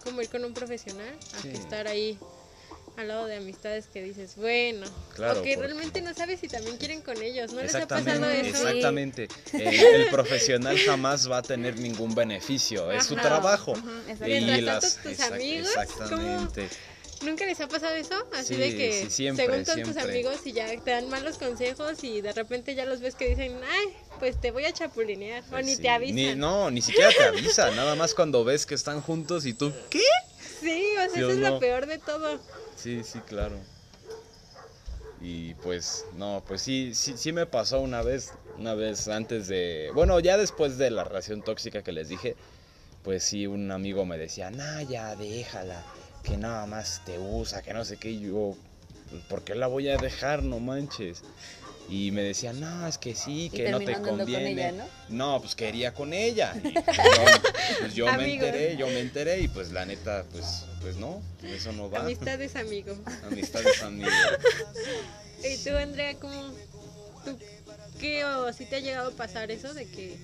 como 0.03 0.21
ir 0.23 0.29
con 0.29 0.45
un 0.45 0.55
profesional 0.55 1.15
a 1.31 1.41
que 1.43 1.57
estar 1.57 1.87
ahí 1.87 2.19
al 2.97 3.09
lado 3.09 3.27
de 3.27 3.37
amistades 3.37 3.87
que 3.87 4.03
dices, 4.03 4.35
bueno, 4.37 4.87
Claro, 5.15 5.41
o 5.41 5.43
que 5.43 5.55
porque- 5.55 5.67
realmente 5.69 6.03
no 6.03 6.13
sabes 6.15 6.41
si 6.41 6.49
también 6.49 6.77
quieren 6.77 7.01
con 7.01 7.21
ellos, 7.23 7.53
¿no 7.53 7.63
les 7.63 7.75
ha 7.75 7.87
pasado 7.87 8.29
eso? 8.31 8.69
exactamente. 8.69 9.29
El, 9.55 9.69
el 9.81 10.07
profesional 10.11 10.79
jamás 10.79 11.31
va 11.31 11.39
a 11.39 11.43
tener 11.43 11.79
ningún 11.79 12.15
beneficio, 12.15 12.91
es 12.93 13.05
su 13.07 13.15
Ajá. 13.15 13.23
trabajo. 13.23 13.73
Ujú, 13.73 13.89
exacto. 14.09 14.25
Mientras 14.27 14.95
tanto, 14.95 15.09
tus 15.09 15.19
exact- 15.19 15.33
amigos, 15.35 15.69
exactamente. 15.71 16.69
¿Nunca 17.23 17.47
les 17.47 17.61
ha 17.61 17.69
pasado 17.69 17.95
eso? 17.95 18.15
Así 18.35 18.55
Sí, 18.57 18.61
de 18.61 18.77
que 18.77 19.03
sí, 19.05 19.11
siempre, 19.11 19.47
según 19.47 19.65
tus 19.65 19.75
siempre. 19.75 20.03
amigos 20.03 20.41
y 20.45 20.53
ya 20.53 20.67
te 20.77 20.91
dan 20.91 21.09
malos 21.09 21.39
consejos 21.39 22.03
y 22.03 22.21
de 22.21 22.33
repente 22.33 22.75
ya 22.75 22.85
los 22.85 23.01
ves 23.01 23.15
que 23.15 23.29
dicen, 23.29 23.59
ay, 23.71 23.87
pues 24.19 24.41
te 24.41 24.51
voy 24.51 24.65
a 24.65 24.73
chapulinear, 24.73 25.45
o 25.45 25.51
Pues 25.51 25.65
ni 25.67 25.77
sí, 25.77 25.83
te 25.83 25.89
avisan. 25.89 26.17
ni- 26.17 26.35
no, 26.35 26.71
ni 26.73 26.83
siquiera 26.83 27.11
te 27.17 27.23
avisa, 27.23 27.71
nada 27.71 27.95
más 27.95 28.15
cuando 28.15 28.43
ves 28.45 28.67
que 28.67 28.75
están 28.75 29.01
juntos 29.01 29.47
y 29.47 29.55
tú, 29.55 29.73
¿qué? 29.89 30.03
Sí, 30.61 30.85
o 30.97 31.01
sea, 31.05 31.09
¿Sí 31.15 31.19
eso 31.21 31.31
es 31.31 31.39
lo 31.39 31.59
peor 31.61 31.87
de 31.87 31.99
todo. 31.99 32.41
Sí, 32.83 33.05
sí, 33.05 33.21
claro. 33.21 33.55
Y 35.21 35.55
pues, 35.55 36.05
no, 36.17 36.43
pues 36.49 36.63
sí, 36.63 36.97
sí, 36.97 37.17
sí 37.17 37.33
me 37.33 37.47
pasó 37.47 37.81
una 37.81 38.03
vez, 38.03 38.33
una 38.59 38.75
vez 38.75 39.07
antes 39.07 39.47
de, 39.47 39.93
bueno, 39.95 40.19
ya 40.19 40.37
después 40.37 40.79
de 40.79 40.91
la 40.91 41.05
relación 41.05 41.43
tóxica 41.43 41.83
que 41.83 41.93
les 41.93 42.09
dije, 42.09 42.35
pues 43.05 43.23
sí, 43.23 43.47
un 43.47 43.71
amigo 43.71 44.05
me 44.05 44.19
decía, 44.19 44.51
nah, 44.51 44.83
ya 44.83 45.15
déjala, 45.15 45.81
que 46.25 46.37
nada 46.37 46.67
más 46.67 47.03
te 47.07 47.21
usa, 47.21 47.63
que 47.63 47.73
no 47.73 47.85
sé 47.85 47.99
qué, 47.99 48.11
y 48.11 48.23
yo, 48.23 48.57
¿por 49.29 49.43
qué 49.43 49.55
la 49.55 49.69
voy 49.69 49.89
a 49.89 49.97
dejar? 49.97 50.43
No 50.43 50.59
manches. 50.59 51.23
Y 51.89 52.11
me 52.11 52.23
decía, 52.23 52.53
no, 52.53 52.87
es 52.87 52.97
que 52.97 53.15
sí, 53.15 53.51
que 53.51 53.71
no 53.71 53.79
te 53.79 53.87
andando 53.95 54.09
con 54.09 54.19
conviene. 54.19 54.69
ella, 54.69 54.89
¿no? 55.09 55.41
pues 55.41 55.55
quería 55.55 55.93
con 55.93 56.13
ella. 56.13 56.55
Y, 56.63 56.73
pues, 56.73 56.97
yo, 56.97 57.79
pues, 57.81 57.95
yo 57.95 58.07
me 58.07 58.13
Amigos. 58.13 58.47
enteré, 58.47 58.77
yo 58.77 58.87
me 58.87 59.01
enteré 59.01 59.41
y 59.41 59.49
pues 59.49 59.73
la 59.73 59.85
neta, 59.85 60.25
pues, 60.33 60.65
pues 60.81 60.97
no, 60.97 61.21
eso 61.43 61.73
no 61.73 61.91
va. 61.91 62.01
Amistades, 62.01 62.57
amigo. 62.57 62.97
Amistades, 63.25 63.83
amigos. 63.83 64.13
¿Y 65.45 65.57
tú, 65.59 65.77
Andrea, 65.77 66.15
cómo, 66.19 66.55
tú, 67.25 67.37
qué 68.01 68.25
o 68.25 68.53
si 68.53 68.65
te 68.65 68.77
ha 68.77 68.81
llegado 68.81 69.11
a 69.11 69.15
pasar 69.15 69.51
eso 69.51 69.75
de 69.75 69.87
que 69.87 70.17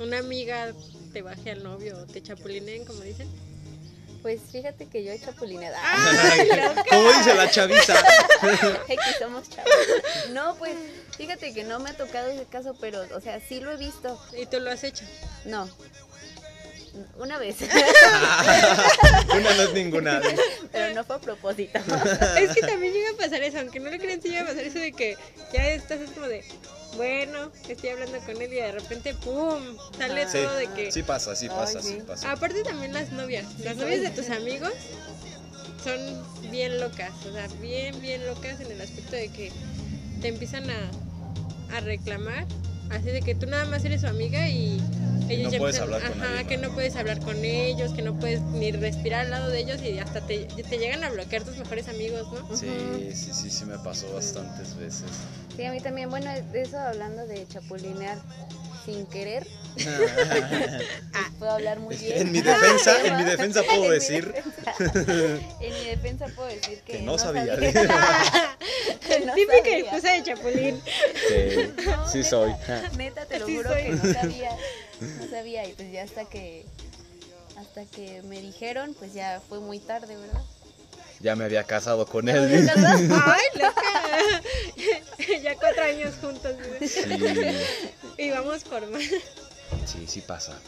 una 0.00 0.18
amiga 0.18 0.72
te 1.12 1.22
baje 1.22 1.52
al 1.52 1.62
novio 1.62 1.98
o 1.98 2.06
te 2.06 2.22
chapulineen, 2.22 2.84
como 2.84 3.02
dicen? 3.02 3.28
Pues 4.24 4.40
fíjate 4.50 4.86
que 4.86 5.04
yo 5.04 5.12
he 5.12 5.20
chapulineado. 5.20 5.76
¡Ay, 5.84 6.48
loca! 6.48 6.82
¿Cómo 6.88 7.12
dice 7.12 7.34
la 7.34 7.50
chaviza? 7.50 7.92
X 8.88 9.04
somos 9.18 9.50
chavos. 9.50 9.70
No, 10.30 10.54
pues 10.54 10.74
fíjate 11.14 11.52
que 11.52 11.62
no 11.62 11.78
me 11.78 11.90
ha 11.90 11.92
tocado 11.94 12.28
ese 12.28 12.46
caso, 12.46 12.74
pero, 12.80 13.04
o 13.14 13.20
sea, 13.20 13.38
sí 13.38 13.60
lo 13.60 13.70
he 13.70 13.76
visto. 13.76 14.18
Y 14.34 14.46
tú 14.46 14.60
lo 14.60 14.70
has 14.70 14.82
hecho. 14.82 15.04
No. 15.44 15.68
Una 17.18 17.38
vez. 17.38 17.56
Una 19.36 19.54
no 19.54 19.62
es 19.62 19.72
ninguna. 19.74 20.20
pero 20.72 20.94
no 20.94 21.04
fue 21.04 21.16
a 21.16 21.18
propósito. 21.20 21.78
es 22.38 22.54
que 22.54 22.60
también 22.60 22.92
llega 22.92 23.10
a 23.10 23.16
pasar 23.16 23.42
eso, 23.42 23.58
aunque 23.58 23.80
no 23.80 23.90
lo 23.90 23.98
crean, 23.98 24.20
sí 24.22 24.28
llega 24.28 24.42
a 24.42 24.46
pasar 24.46 24.64
eso 24.64 24.78
de 24.78 24.92
que 24.92 25.16
ya 25.52 25.68
estás 25.70 26.00
es 26.00 26.10
como 26.10 26.26
de, 26.26 26.44
bueno, 26.96 27.50
estoy 27.68 27.90
hablando 27.90 28.18
con 28.20 28.40
él 28.40 28.52
y 28.52 28.56
de 28.56 28.72
repente, 28.72 29.14
¡pum! 29.14 29.60
Sale 29.98 30.28
Sí, 30.28 30.38
todo 30.38 30.54
de 30.56 30.66
que... 30.68 30.92
sí 30.92 31.02
pasa, 31.02 31.34
sí 31.34 31.46
Ay, 31.50 31.56
pasa, 31.56 31.82
sí. 31.82 31.88
sí 31.88 32.02
pasa. 32.06 32.30
Aparte 32.30 32.62
también 32.62 32.92
las 32.94 33.10
novias, 33.12 33.46
las 33.60 33.76
novias 33.76 34.00
de 34.02 34.10
tus 34.10 34.30
amigos 34.30 34.72
son 35.82 36.50
bien 36.50 36.78
locas, 36.80 37.10
o 37.28 37.32
sea, 37.32 37.46
bien, 37.60 38.00
bien 38.00 38.24
locas 38.26 38.60
en 38.60 38.70
el 38.70 38.80
aspecto 38.80 39.16
de 39.16 39.28
que 39.30 39.52
te 40.20 40.28
empiezan 40.28 40.70
a, 40.70 40.90
a 41.76 41.80
reclamar, 41.80 42.46
así 42.90 43.06
de 43.10 43.20
que 43.20 43.34
tú 43.34 43.46
nada 43.46 43.64
más 43.66 43.84
eres 43.84 44.00
su 44.02 44.06
amiga 44.06 44.48
y 44.48 44.80
ellos 45.28 45.44
no 45.44 45.50
ya 45.50 45.58
puedes 45.58 45.78
hablar 45.80 46.02
con 46.02 46.20
ajá, 46.22 46.30
nadie 46.30 46.46
que 46.46 46.56
no 46.58 46.70
puedes 46.72 46.96
hablar 46.96 47.20
con 47.20 47.44
ellos, 47.44 47.92
que 47.94 48.02
no 48.02 48.18
puedes 48.18 48.40
ni 48.42 48.72
respirar 48.72 49.20
al 49.22 49.30
lado 49.30 49.50
de 49.50 49.60
ellos 49.60 49.80
y 49.82 49.98
hasta 49.98 50.20
te, 50.20 50.40
te 50.46 50.78
llegan 50.78 51.02
a 51.04 51.10
bloquear 51.10 51.42
tus 51.44 51.56
mejores 51.56 51.88
amigos, 51.88 52.26
¿no? 52.32 52.56
Sí, 52.56 53.10
sí, 53.14 53.30
sí, 53.32 53.50
sí 53.50 53.64
me 53.64 53.78
pasó 53.78 54.12
bastantes 54.12 54.76
veces. 54.76 55.04
Sí, 55.56 55.64
a 55.64 55.70
mí 55.72 55.80
también. 55.80 56.10
Bueno, 56.10 56.30
de 56.52 56.62
eso 56.62 56.78
hablando 56.78 57.26
de 57.26 57.46
chapulinear 57.48 58.18
sin 58.84 59.06
querer, 59.06 59.46
Ah. 61.14 61.30
puedo 61.38 61.52
hablar 61.52 61.78
muy 61.80 61.96
bien. 61.96 62.18
En 62.18 62.32
mi 62.32 62.40
defensa, 62.42 62.96
en 63.04 63.16
mi 63.16 63.24
defensa 63.24 63.62
puedo 63.62 63.84
En 63.84 63.88
mi 63.88 63.94
decir 63.94 64.32
defensa. 64.32 64.74
En 65.60 65.72
mi 65.72 65.84
defensa 65.86 66.26
puedo 66.34 66.48
decir 66.48 66.80
que, 66.84 66.92
que 66.98 67.02
no 67.02 67.16
sabía. 67.18 67.56
Que 67.56 69.20
no 69.20 69.34
Típica 69.34 69.56
sabía. 69.62 69.78
excusa 69.78 70.12
de 70.12 70.22
chapulín. 70.22 70.80
Sí, 71.28 71.72
No, 71.86 72.08
sí 72.08 72.18
neta, 72.18 72.30
soy. 72.30 72.52
Neta, 72.96 73.24
te 73.26 73.38
lo 73.38 73.46
Sí 73.46 73.56
juro 73.56 73.70
soy. 73.70 73.82
que 73.84 73.90
no 73.90 74.12
sabía. 74.12 74.50
No 75.20 75.28
sabía. 75.30 75.66
Y 75.68 75.72
pues 75.74 75.92
ya 75.92 76.02
hasta 76.02 76.24
que 76.24 76.64
hasta 77.56 77.84
que 77.86 78.22
me 78.22 78.40
dijeron, 78.40 78.94
pues 78.98 79.14
ya 79.14 79.40
fue 79.48 79.60
muy 79.60 79.78
tarde, 79.78 80.16
¿verdad? 80.16 80.42
Ya 81.20 81.36
me 81.36 81.44
había 81.44 81.62
casado 81.64 82.04
con 82.06 82.26
¿Ya 82.26 82.34
él. 82.34 82.68
¡Ay, 82.76 83.60
loca! 83.60 84.42
ya 85.42 85.54
cuatro 85.56 85.82
años 85.84 86.14
juntos. 86.20 86.52
Y 88.18 88.30
vamos 88.30 88.64
por 88.64 88.86
más. 88.90 89.02
sí, 89.86 90.06
sí 90.06 90.20
pasa. 90.20 90.58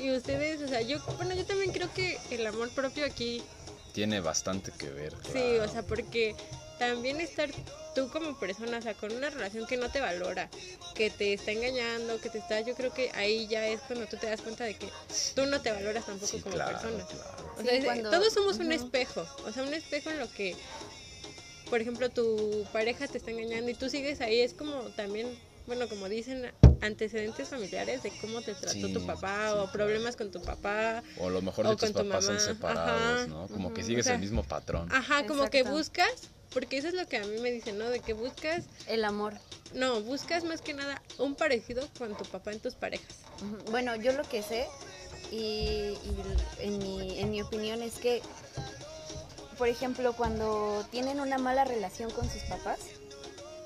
Y 0.00 0.10
ustedes, 0.12 0.62
o 0.62 0.68
sea, 0.68 0.80
yo, 0.82 0.98
bueno, 1.16 1.34
yo 1.34 1.44
también 1.44 1.72
creo 1.72 1.92
que 1.92 2.18
el 2.30 2.46
amor 2.46 2.70
propio 2.70 3.04
aquí, 3.04 3.42
Tiene 3.92 4.20
bastante 4.20 4.70
que 4.72 4.88
ver. 4.90 5.14
sí, 5.32 5.56
o 5.58 5.68
sea, 5.68 5.82
porque 5.82 6.34
también 6.88 7.20
estar 7.20 7.48
tú 7.94 8.08
como 8.08 8.34
persona, 8.34 8.78
o 8.78 8.82
sea, 8.82 8.94
con 8.94 9.12
una 9.14 9.30
relación 9.30 9.66
que 9.68 9.76
no 9.76 9.88
te 9.90 10.00
valora, 10.00 10.48
que 10.96 11.10
te 11.10 11.32
está 11.34 11.52
engañando, 11.52 12.20
que 12.20 12.28
te 12.28 12.38
está, 12.38 12.60
yo 12.60 12.74
creo 12.74 12.92
que 12.92 13.10
ahí 13.14 13.46
ya 13.46 13.68
es 13.68 13.80
cuando 13.82 14.06
tú 14.06 14.16
te 14.16 14.26
das 14.26 14.40
cuenta 14.40 14.64
de 14.64 14.74
que 14.74 14.88
tú 15.36 15.46
no 15.46 15.60
te 15.62 15.70
valoras 15.70 16.06
tampoco 16.06 16.26
Sí, 16.36 16.40
como 16.40 16.56
claro, 16.56 16.72
persona. 16.72 17.04
claro. 17.06 17.52
O 17.56 17.60
Sí, 17.60 17.66
sea, 17.68 17.74
es- 17.76 17.84
cuando- 17.84 18.10
todos 18.10 18.32
somos 18.32 18.58
un 18.58 18.72
espejo, 18.72 19.24
o 19.46 19.52
sea, 19.52 19.62
un 19.62 19.74
espejo 19.74 20.10
en 20.10 20.18
lo 20.18 20.28
que, 20.32 20.56
por 21.70 21.80
ejemplo, 21.80 22.10
tu 22.10 22.66
pareja 22.72 23.06
te 23.06 23.18
está 23.18 23.30
engañando 23.30 23.70
y 23.70 23.74
tú 23.74 23.88
sigues 23.88 24.20
ahí, 24.20 24.40
es 24.40 24.54
como 24.54 24.74
también, 24.96 25.38
bueno, 25.66 25.88
como 25.88 26.08
dicen, 26.08 26.50
antecedentes 26.80 27.48
familiares 27.48 28.02
de 28.02 28.10
cómo 28.20 28.42
te 28.42 28.54
trató 28.54 28.72
Sí, 28.72 28.92
tu 28.92 29.06
papá 29.06 29.46
sí, 29.46 29.52
o 29.52 29.54
claro. 29.54 29.70
problemas 29.72 30.16
con 30.16 30.32
tu 30.32 30.42
papá. 30.42 31.04
O 31.16 31.28
a 31.28 31.30
lo 31.30 31.42
mejor 31.42 31.68
de 31.68 31.76
tus 31.76 31.92
tu 31.92 31.98
papás 32.08 32.24
son 32.24 32.40
separados, 32.40 33.20
ajá, 33.20 33.26
¿no? 33.28 33.46
Como 33.48 33.72
que 33.72 33.84
sigues 33.84 34.06
o 34.06 34.08
sea, 34.08 34.14
el 34.14 34.20
mismo 34.20 34.42
patrón. 34.42 34.88
Ajá, 34.90 35.24
como 35.26 35.48
que 35.48 35.62
buscas, 35.62 36.32
porque 36.52 36.78
eso 36.78 36.88
es 36.88 36.94
lo 36.94 37.06
que 37.06 37.16
a 37.18 37.24
mí 37.24 37.38
me 37.40 37.50
dicen, 37.50 37.78
¿no? 37.78 37.88
De 37.88 38.00
que 38.00 38.12
buscas, 38.12 38.64
El 38.86 39.04
amor. 39.04 39.34
no, 39.74 40.00
buscas 40.02 40.44
más 40.44 40.60
que 40.60 40.74
nada 40.74 41.00
un 41.18 41.34
parecido 41.34 41.86
con 41.98 42.16
tu 42.16 42.24
papá 42.24 42.52
en 42.52 42.60
tus 42.60 42.74
parejas. 42.74 43.14
Bueno, 43.70 43.96
yo 43.96 44.12
lo 44.12 44.22
que 44.24 44.42
sé 44.42 44.66
y, 45.30 45.36
y 45.36 46.16
en, 46.60 46.78
mi, 46.78 47.18
en 47.20 47.30
mi 47.30 47.42
opinión 47.42 47.82
es 47.82 47.94
que, 47.94 48.22
por 49.58 49.68
ejemplo, 49.68 50.12
cuando 50.14 50.84
tienen 50.90 51.20
una 51.20 51.38
mala 51.38 51.64
relación 51.64 52.10
con 52.10 52.28
sus 52.30 52.42
papás, 52.42 52.78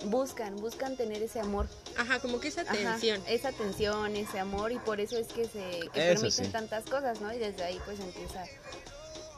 buscan, 0.04 0.56
buscan 0.56 0.96
tener 0.96 1.22
ese 1.22 1.40
amor, 1.40 1.68
Ajá, 1.96 2.20
como 2.20 2.38
que 2.38 2.48
esa 2.48 2.60
Ajá, 2.62 2.72
tensión. 2.72 3.20
esa 3.26 3.48
atención, 3.48 4.14
ese 4.14 4.38
amor 4.38 4.70
y 4.70 4.78
por 4.78 5.00
eso 5.00 5.16
es 5.18 5.26
que 5.28 5.46
se 5.46 5.80
que 5.92 6.00
permiten 6.00 6.30
sí. 6.46 6.52
tantas 6.52 6.84
cosas, 6.84 7.20
¿no? 7.20 7.32
Y 7.32 7.38
desde 7.38 7.64
ahí 7.64 7.80
pues 7.84 7.98
empieza 8.00 8.44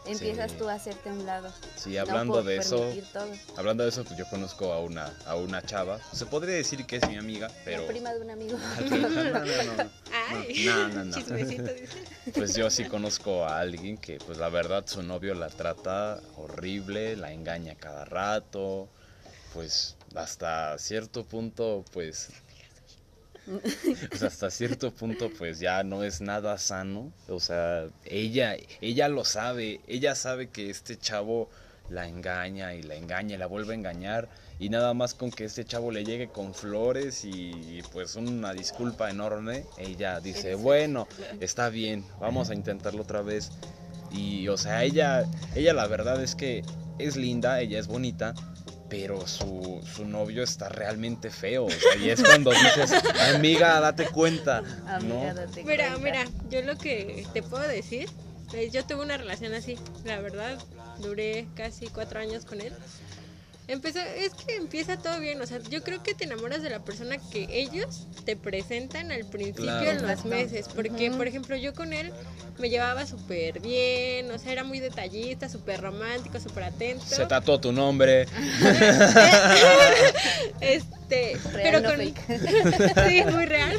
empiezas 0.09 0.51
Sí. 0.53 0.57
tú 0.59 0.69
a 0.69 0.75
hacerte 0.75 1.09
a 1.11 1.13
un 1.13 1.27
lado. 1.27 1.53
Sí, 1.77 1.97
hablando 1.97 2.43
de 2.43 2.57
eso, 2.57 2.91
todo. 3.13 3.29
hablando 3.57 3.83
de 3.85 3.91
eso, 3.91 4.05
pues 4.05 4.19
yo 4.19 4.25
conozco 4.29 4.73
a 4.73 4.81
una, 4.81 5.13
a 5.27 5.37
una 5.37 5.63
chava. 5.63 5.99
Se 6.13 6.27
podría 6.27 6.55
decir 6.55 6.85
que 6.87 6.97
es 6.97 7.09
mi 7.09 7.17
amiga, 7.17 7.51
pero. 7.65 7.83
La 7.83 7.89
prima 7.89 8.13
de 8.15 8.21
un 8.21 8.31
amigo. 8.31 8.59
No, 8.91 8.97
no, 8.99 9.09
no, 9.09 9.75
no. 9.85 9.91
Ay, 10.31 10.65
No, 10.67 10.89
no, 10.89 11.05
no. 11.05 11.17
Pues 12.35 12.55
yo 12.55 12.71
sí 12.71 12.85
conozco 12.85 13.45
a 13.45 13.59
alguien 13.61 13.97
que, 13.99 14.19
pues 14.19 14.39
la 14.39 14.49
verdad, 14.49 14.85
su 14.87 15.03
novio 15.03 15.35
la 15.35 15.49
trata 15.49 16.21
horrible, 16.37 17.17
la 17.17 17.33
engaña 17.33 17.75
cada 17.75 18.05
rato, 18.05 18.89
pues 19.55 19.97
hasta 20.15 20.77
cierto 20.79 21.25
punto, 21.25 21.85
pues, 21.93 22.29
pues, 24.09 24.23
hasta 24.23 24.51
cierto 24.51 24.93
punto, 24.93 25.31
pues 25.37 25.59
ya 25.59 25.83
no 25.83 26.05
es 26.05 26.21
nada 26.21 26.59
sano. 26.59 27.13
O 27.29 27.41
sea, 27.41 27.87
ella, 28.05 28.57
ella 28.81 29.09
lo 29.09 29.25
sabe, 29.25 29.81
ella 29.87 30.15
sabe 30.15 30.49
que 30.49 30.71
este 30.71 30.99
chavo 30.99 31.49
la 31.91 32.07
engaña 32.07 32.75
y 32.75 32.83
la 32.83 32.97
engaña 32.97 33.37
y 33.37 33.39
la 33.39 33.47
vuelve 33.47 33.73
a 33.73 33.77
engañar. 33.77 34.29
Y 34.59 34.71
nada 34.71 34.93
más 34.93 35.15
con 35.15 35.31
que 35.31 35.45
este 35.45 35.65
chavo 35.65 35.93
le 35.93 36.05
llegue 36.05 36.29
con 36.29 36.53
flores 36.53 37.25
y 37.25 37.81
pues 37.93 38.17
una 38.17 38.53
disculpa 38.53 39.09
enorme, 39.09 39.65
ella 39.79 40.21
dice, 40.21 40.57
bueno, 40.57 41.07
está 41.41 41.69
bien, 41.69 42.05
vamos 42.21 42.51
a 42.51 42.55
intentarlo 42.55 43.03
otra 43.03 43.23
vez. 43.23 43.53
Y 44.11 44.49
o 44.49 44.57
sea, 44.57 44.85
ella, 44.85 45.25
ella 45.55 45.75
la 45.75 45.87
verdad 45.87 46.23
es 46.23 46.35
que 46.35 46.65
es 46.99 47.17
linda, 47.17 47.61
ella 47.61 47.79
es 47.79 47.87
bonita, 47.87 48.35
pero 48.89 49.27
su, 49.27 49.81
su 49.95 50.05
novio 50.07 50.43
está 50.43 50.69
realmente 50.69 51.31
feo. 51.31 51.67
O 51.67 51.71
sea, 51.71 51.97
y 52.01 52.11
es 52.11 52.23
cuando 52.23 52.51
dices, 52.51 52.93
amiga, 53.35 53.81
date 53.81 54.07
cuenta. 54.09 54.59
Amiga, 54.87 54.99
¿no? 55.01 55.35
date 55.35 55.65
Mira, 55.65 55.89
cuenta. 55.93 55.99
mira, 55.99 56.25
yo 56.51 56.63
lo 56.63 56.77
que 56.79 57.27
te 57.33 57.43
puedo 57.43 57.67
decir, 57.67 58.09
es, 58.55 58.73
yo 58.73 58.85
tuve 58.85 59.03
una 59.03 59.17
relación 59.17 59.53
así, 59.55 59.77
la 60.05 60.21
verdad, 60.21 60.59
duré 61.01 61.47
casi 61.55 61.87
cuatro 61.89 62.21
años 62.21 62.45
con 62.45 62.61
él. 62.61 62.73
Empezó, 63.69 63.99
es 64.01 64.33
que 64.33 64.57
empieza 64.57 64.97
todo 64.97 65.21
bien, 65.21 65.41
o 65.43 65.47
sea, 65.47 65.59
yo 65.69 65.83
creo 65.85 66.03
que 66.03 66.15
te 66.15 66.25
enamoras 66.25 66.63
de 66.63 66.71
la 66.71 66.81
persona 66.81 67.19
que 67.19 67.47
ellos 67.51 68.07
te 68.25 68.35
presentan 68.35 69.13
al 69.13 69.27
principio 69.27 69.65
Claro. 69.65 69.91
en 69.91 70.07
los 70.07 70.25
meses, 70.25 70.67
porque 70.75 71.11
por 71.11 71.27
ejemplo 71.29 71.55
yo 71.55 71.75
con 71.75 71.93
él 71.93 72.11
me 72.59 72.71
llevaba 72.71 73.07
súper 73.07 73.61
bien, 73.61 74.31
o 74.31 74.39
sea, 74.39 74.53
era 74.53 74.65
muy 74.65 74.81
detallista, 74.81 75.51
súper 75.51 75.83
romántico, 75.83 76.41
súper 76.41 76.65
atento. 76.65 77.05
Se 77.05 77.27
tatuó 77.27 77.61
tu 77.61 77.71
nombre. 77.71 78.27
Este, 80.61 81.39
Real, 81.53 81.63
pero 81.63 81.81
no 81.81 81.89
con 81.91 81.99
sí, 83.09 83.23
muy 83.31 83.47
real. 83.47 83.77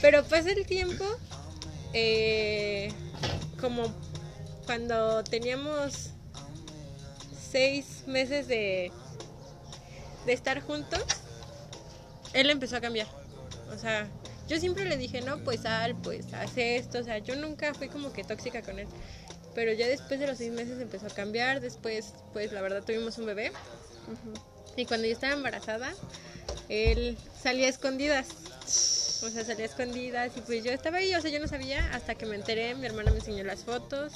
Pero 0.00 0.24
pasa 0.24 0.50
el 0.50 0.66
tiempo, 0.66 1.04
eh, 1.92 2.92
como 3.60 3.92
cuando 4.66 5.22
teníamos 5.24 6.10
seis 7.52 8.04
meses 8.06 8.48
de, 8.48 8.90
de 10.26 10.32
estar 10.32 10.60
juntos, 10.62 11.04
él 12.32 12.50
empezó 12.50 12.76
a 12.76 12.80
cambiar. 12.80 13.06
O 13.74 13.78
sea, 13.78 14.08
yo 14.48 14.58
siempre 14.58 14.84
le 14.86 14.96
dije, 14.96 15.20
no, 15.20 15.38
pues 15.44 15.64
Al, 15.66 15.94
pues 15.96 16.32
haz 16.32 16.56
esto. 16.56 16.98
O 16.98 17.04
sea, 17.04 17.18
yo 17.18 17.36
nunca 17.36 17.74
fui 17.74 17.88
como 17.88 18.12
que 18.12 18.24
tóxica 18.24 18.62
con 18.62 18.78
él. 18.78 18.88
Pero 19.54 19.72
ya 19.72 19.86
después 19.86 20.18
de 20.18 20.26
los 20.26 20.38
seis 20.38 20.50
meses 20.50 20.80
empezó 20.80 21.06
a 21.06 21.10
cambiar. 21.10 21.60
Después, 21.60 22.14
pues 22.32 22.52
la 22.52 22.62
verdad 22.62 22.82
tuvimos 22.82 23.18
un 23.18 23.26
bebé. 23.26 23.52
Y 24.76 24.86
cuando 24.86 25.06
yo 25.06 25.12
estaba 25.12 25.34
embarazada, 25.34 25.92
él 26.68 27.18
salía 27.40 27.66
a 27.66 27.70
escondidas. 27.70 28.28
O 29.22 29.28
sea, 29.28 29.44
salía 29.44 29.66
a 29.66 29.68
escondidas 29.68 30.32
y 30.36 30.40
pues 30.40 30.64
yo 30.64 30.72
estaba 30.72 30.98
ahí, 30.98 31.14
o 31.14 31.20
sea, 31.20 31.30
yo 31.30 31.38
no 31.38 31.46
sabía 31.46 31.94
hasta 31.94 32.16
que 32.16 32.26
me 32.26 32.34
enteré, 32.34 32.74
mi 32.74 32.86
hermana 32.86 33.12
me 33.12 33.18
enseñó 33.18 33.44
las 33.44 33.62
fotos 33.62 34.12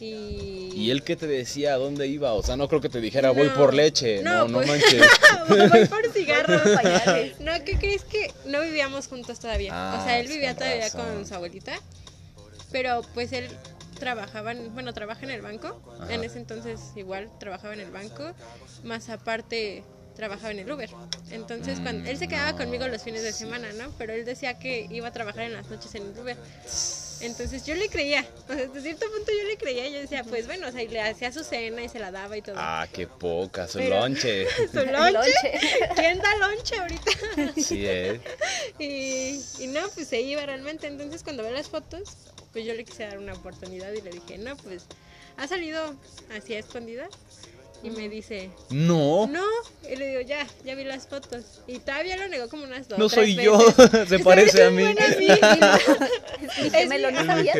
y... 0.00 0.70
¿Y 0.74 0.90
él 0.90 1.02
qué 1.02 1.16
te 1.16 1.26
decía? 1.26 1.74
¿A 1.74 1.76
dónde 1.76 2.06
iba? 2.06 2.32
O 2.32 2.42
sea, 2.42 2.56
no 2.56 2.68
creo 2.68 2.80
que 2.80 2.88
te 2.88 3.00
dijera, 3.00 3.30
voy 3.32 3.48
por 3.50 3.74
leche. 3.74 4.22
No, 4.22 4.32
no, 4.32 4.48
no, 4.48 4.58
pues- 4.58 4.68
manches. 4.68 5.06
Voy 5.48 5.86
por 5.86 6.08
cigarros. 6.12 6.62
Pañales. 6.62 7.40
No, 7.40 7.52
¿qué 7.64 7.76
crees 7.78 8.04
que 8.04 8.32
no 8.46 8.60
vivíamos 8.62 9.08
juntos 9.08 9.40
todavía? 9.40 9.70
Ah, 9.74 9.98
o 10.00 10.04
sea, 10.04 10.18
él 10.18 10.26
con 10.26 10.34
vivía 10.34 10.54
todavía 10.54 10.84
razón. 10.84 11.14
con 11.14 11.26
su 11.26 11.34
abuelita, 11.34 11.72
pero 12.70 13.02
pues 13.14 13.32
él 13.32 13.48
trabajaba, 13.98 14.52
en- 14.52 14.72
bueno, 14.74 14.92
trabaja 14.94 15.24
en 15.24 15.30
el 15.30 15.42
banco. 15.42 15.82
Ajá. 16.00 16.14
En 16.14 16.24
ese 16.24 16.38
entonces 16.38 16.80
igual 16.96 17.28
trabajaba 17.38 17.74
en 17.74 17.80
el 17.80 17.90
banco, 17.90 18.32
más 18.84 19.08
aparte 19.10 19.82
trabajaba 20.16 20.50
en 20.52 20.60
el 20.60 20.70
Uber. 20.70 20.90
Entonces, 21.30 21.78
Mm, 21.78 21.82
cuando 21.82 22.10
él 22.10 22.16
se 22.18 22.28
quedaba 22.28 22.52
no, 22.52 22.58
conmigo 22.58 22.86
los 22.88 23.02
fines 23.02 23.22
de 23.22 23.32
semana, 23.32 23.72
¿no? 23.72 23.90
Pero 23.98 24.12
él 24.12 24.24
decía 24.24 24.58
que 24.58 24.86
iba 24.90 25.08
a 25.08 25.12
trabajar 25.12 25.44
en 25.44 25.52
las 25.54 25.68
noches 25.70 25.94
en 25.94 26.02
el 26.04 26.18
Uber. 26.18 26.36
Entonces 27.20 27.66
yo 27.66 27.74
le 27.74 27.88
creía, 27.88 28.24
o 28.48 28.54
sea, 28.54 28.64
hasta 28.64 28.80
cierto 28.80 29.06
punto 29.10 29.30
yo 29.30 29.46
le 29.48 29.56
creía, 29.58 29.88
yo 29.88 30.00
decía, 30.00 30.24
pues 30.24 30.46
bueno, 30.46 30.68
o 30.68 30.72
sea, 30.72 30.82
y 30.82 30.88
le 30.88 31.00
hacía 31.00 31.30
su 31.32 31.44
cena 31.44 31.82
y 31.82 31.88
se 31.88 31.98
la 31.98 32.10
daba 32.10 32.36
y 32.36 32.42
todo. 32.42 32.54
Ah, 32.58 32.88
qué 32.92 33.06
poca, 33.06 33.68
su 33.68 33.78
Pero- 33.78 34.00
lonche. 34.00 34.46
Su 34.72 34.78
lonche. 34.86 35.60
¿Quién 35.96 36.18
da 36.18 36.36
lonche 36.36 36.76
ahorita? 36.78 37.10
Sí, 37.56 37.84
¿eh? 37.86 38.20
Y, 38.78 39.40
y 39.62 39.66
no, 39.68 39.88
pues 39.94 40.08
se 40.08 40.20
iba 40.20 40.44
realmente. 40.46 40.86
Entonces 40.86 41.22
cuando 41.22 41.42
ve 41.42 41.50
las 41.50 41.68
fotos, 41.68 42.08
pues 42.52 42.64
yo 42.64 42.74
le 42.74 42.84
quise 42.84 43.04
dar 43.04 43.18
una 43.18 43.34
oportunidad 43.34 43.92
y 43.92 44.00
le 44.00 44.10
dije, 44.10 44.38
no, 44.38 44.56
pues, 44.56 44.84
¿ha 45.36 45.46
salido 45.46 45.94
así 46.36 46.54
a 46.54 46.58
escondidas? 46.58 47.08
Y 47.82 47.90
me 47.90 48.08
dice, 48.08 48.50
No, 48.68 49.26
no, 49.26 49.44
y 49.90 49.96
le 49.96 50.08
digo, 50.08 50.20
ya, 50.20 50.46
ya 50.64 50.74
vi 50.74 50.84
las 50.84 51.06
fotos. 51.06 51.62
Y 51.66 51.78
todavía 51.78 52.16
lo 52.16 52.28
negó 52.28 52.48
como 52.48 52.64
unas 52.64 52.88
dos. 52.88 52.98
no 52.98 53.08
tres 53.08 53.34
soy 53.34 53.42
yo, 53.42 53.58
se 54.08 54.18
parece 54.18 54.64
a 54.64 54.70
mí. 54.70 54.84
Gemelo, 56.70 57.10
¿no 57.12 57.24
sabías? 57.24 57.56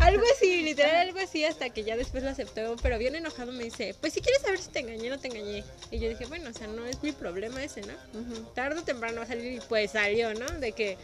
algo 0.00 0.22
así, 0.36 0.62
literal 0.62 0.96
algo 0.96 1.18
así, 1.20 1.44
hasta 1.44 1.70
que 1.70 1.84
ya 1.84 1.96
después 1.96 2.22
lo 2.22 2.30
aceptó, 2.30 2.76
pero 2.82 2.98
bien 2.98 3.14
enojado 3.14 3.52
me 3.52 3.64
dice, 3.64 3.94
pues 4.00 4.12
si 4.12 4.20
quieres 4.20 4.42
saber 4.42 4.58
si 4.58 4.68
te 4.68 4.80
engañé 4.80 5.08
o 5.10 5.14
no 5.14 5.20
te 5.20 5.28
engañé. 5.28 5.64
Y 5.90 5.98
yo 5.98 6.08
dije, 6.08 6.26
bueno, 6.26 6.50
o 6.50 6.52
sea, 6.52 6.66
no 6.66 6.84
es 6.86 7.02
mi 7.02 7.12
problema 7.12 7.64
ese, 7.64 7.80
¿no? 7.82 7.94
Ujú. 8.20 8.44
Tarde 8.54 8.80
o 8.80 8.82
temprano 8.84 9.18
va 9.18 9.22
a 9.22 9.26
salir 9.26 9.52
y 9.52 9.60
pues 9.60 9.92
salió, 9.92 10.34
¿no? 10.34 10.46
De 10.60 10.72
que 10.72 10.98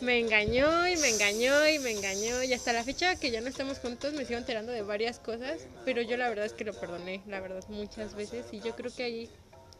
me 0.00 0.18
engañó 0.18 0.86
y 0.86 0.96
me 0.96 1.08
engañó 1.10 1.68
y 1.68 1.78
me 1.78 1.90
engañó. 1.90 2.42
Y 2.42 2.52
hasta 2.52 2.72
la 2.72 2.84
fecha 2.84 3.16
que 3.16 3.30
ya 3.30 3.40
no 3.40 3.48
estamos 3.48 3.78
juntos 3.78 4.12
me 4.12 4.24
sigo 4.24 4.38
enterando 4.38 4.72
de 4.72 4.82
varias 4.82 5.18
cosas, 5.18 5.66
pero 5.84 6.02
yo 6.02 6.16
la 6.16 6.28
verdad 6.28 6.46
es 6.46 6.52
que 6.52 6.64
lo 6.64 6.74
perdoné, 6.74 7.22
la 7.26 7.40
verdad, 7.40 7.64
muchas 7.68 8.14
veces. 8.14 8.46
Y 8.52 8.60
yo 8.60 8.74
creo 8.74 8.94
que 8.94 9.02
ahí 9.02 9.30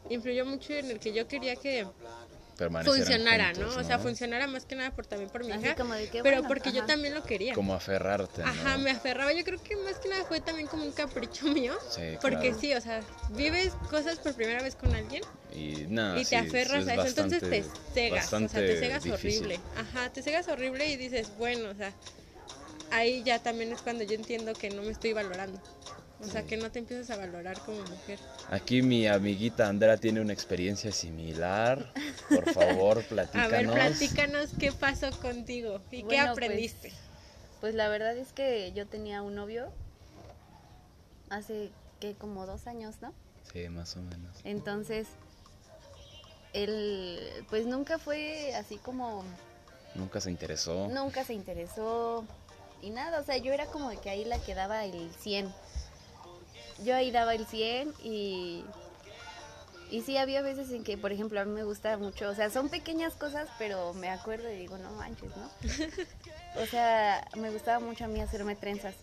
influyó 0.09 0.45
mucho 0.45 0.73
en 0.73 0.91
el 0.91 0.99
que 0.99 1.13
yo 1.13 1.27
quería 1.27 1.55
que 1.55 1.85
funcionara, 2.83 3.47
juntos, 3.47 3.75
¿no? 3.75 3.79
O 3.79 3.83
sea, 3.83 3.99
funcionara 3.99 4.47
más 4.47 4.65
que 4.65 4.75
nada 4.75 4.91
por 4.95 5.05
también 5.07 5.29
por 5.29 5.43
mi 5.43 5.53
Así 5.53 5.65
hija, 5.65 5.75
como 5.75 5.93
de 5.93 6.07
que, 6.09 6.21
pero 6.21 6.37
bueno, 6.37 6.47
porque 6.47 6.71
yo 6.71 6.85
también 6.85 7.13
lo 7.13 7.25
quería. 7.25 7.53
Como 7.55 7.73
aferrarte, 7.73 8.43
¿no? 8.43 8.49
Ajá, 8.49 8.77
me 8.77 8.91
aferraba. 8.91 9.33
Yo 9.33 9.43
creo 9.43 9.61
que 9.61 9.75
más 9.85 9.99
que 9.99 10.09
nada 10.09 10.25
fue 10.25 10.41
también 10.41 10.67
como 10.67 10.83
un 10.83 10.93
capricho 10.93 11.47
mío. 11.53 11.75
Sí, 11.77 12.17
Porque 12.21 12.37
claro. 12.47 12.55
sí, 12.55 12.73
o 12.73 12.81
sea, 12.81 13.05
vives 13.27 13.77
cosas 13.87 14.19
por 14.19 14.35
primera 14.35 14.61
vez 14.61 14.75
con 14.75 14.95
alguien 14.95 15.23
Y, 15.51 15.85
nada, 15.89 16.17
y 16.19 16.25
te 16.25 16.35
sí, 16.35 16.37
aferras 16.37 16.87
sí 16.87 16.89
a 16.89 16.95
es 16.95 17.03
eso, 17.03 17.07
entonces 17.07 17.47
te 17.47 17.63
cegas, 17.63 18.41
o 18.41 18.47
sea, 18.49 18.63
te 18.65 18.75
cegas 18.75 19.03
difícil. 19.03 19.47
horrible. 19.47 19.65
Ajá, 19.71 20.11
te 20.11 20.23
cegas 20.23 20.47
horrible 20.47 20.89
y 20.89 20.97
dices, 20.97 21.35
bueno, 21.35 21.69
o 21.71 21.75
sea, 21.75 21.97
ahí 22.89 23.23
ya 23.23 23.39
también 23.43 23.71
es 23.71 23.81
cuando 23.81 24.03
yo 24.03 24.15
entiendo 24.15 24.57
que 24.57 24.69
no 24.69 24.83
me 24.83 24.91
estoy 24.91 25.13
valorando. 25.13 25.61
O 26.21 26.25
sea, 26.25 26.43
que 26.43 26.57
no 26.57 26.69
te 26.69 26.79
empiezas 26.79 27.09
a 27.11 27.17
valorar 27.17 27.59
como 27.61 27.79
mujer. 27.81 28.19
Aquí 28.49 28.81
mi 28.81 29.07
amiguita 29.07 29.67
Andrea 29.69 29.95
tiene 29.97 30.19
una 30.19 30.33
experiencia 30.33 30.91
similar. 30.91 31.93
Por 32.27 32.51
favor, 32.53 32.99
A 33.05 33.07
platícanos. 33.07 33.51
ver, 33.75 33.87
platícanos 33.89 34.49
qué 34.59 34.71
pasó 34.73 35.11
contigo 35.21 35.81
y 35.91 35.99
qué 35.99 36.03
Bueno, 36.03 36.23
pues, 36.25 36.31
aprendiste. 36.33 36.91
Pues 37.61 37.73
la 37.73 37.87
verdad 37.87 38.17
es 38.17 38.33
que 38.33 38.71
yo 38.73 38.85
tenía 38.85 39.21
un 39.21 39.35
novio 39.35 39.71
hace 41.29 41.71
que 42.01 42.15
como 42.15 42.45
dos 42.45 42.67
años, 42.67 42.95
¿no? 43.01 43.13
Sí, 43.53 43.69
más 43.69 43.95
o 43.95 44.01
menos. 44.01 44.35
Entonces, 44.43 45.07
él 46.53 47.19
pues 47.49 47.65
nunca 47.65 47.97
fue 47.99 48.53
así 48.55 48.77
como, 48.77 49.23
Nunca 49.95 50.19
se 50.21 50.31
interesó. 50.31 50.87
nunca 50.89 51.23
se 51.23 51.33
interesó 51.33 52.25
y 52.81 52.89
nada, 52.91 53.19
o 53.19 53.23
sea, 53.23 53.37
yo 53.37 53.51
era 53.53 53.65
como 53.67 53.89
de 53.89 53.97
que 53.97 54.09
ahí 54.09 54.23
la 54.25 54.39
que 54.39 54.55
daba 54.55 54.85
el 54.85 55.11
100. 55.19 55.51
Yo 56.83 56.95
ahí 56.95 57.11
daba 57.11 57.35
el 57.35 57.45
100 57.45 57.93
y... 58.03 58.63
Y 59.91 60.03
sí, 60.03 60.17
había 60.17 60.43
veces 60.43 60.69
en 60.69 60.83
que, 60.83 60.99
por 60.99 61.11
ejemplo, 61.11 61.41
a 61.41 61.45
mí 61.45 61.51
me 61.51 61.63
gusta 61.63 61.97
mucho, 61.97 62.29
o 62.29 62.35
sea, 62.35 62.51
son 62.51 62.69
pequeñas 62.69 63.15
cosas, 63.15 63.49
pero 63.57 63.95
me 63.95 64.09
acuerdo 64.09 64.47
y 64.51 64.55
digo, 64.55 64.77
no 64.77 64.91
manches, 64.91 65.31
¿no? 65.35 65.49
O 66.61 66.65
sea, 66.67 67.27
me 67.35 67.49
gustaba 67.49 67.79
mucho 67.79 68.05
a 68.05 68.07
mí 68.07 68.21
hacerme 68.21 68.55
trenzas, 68.55 68.93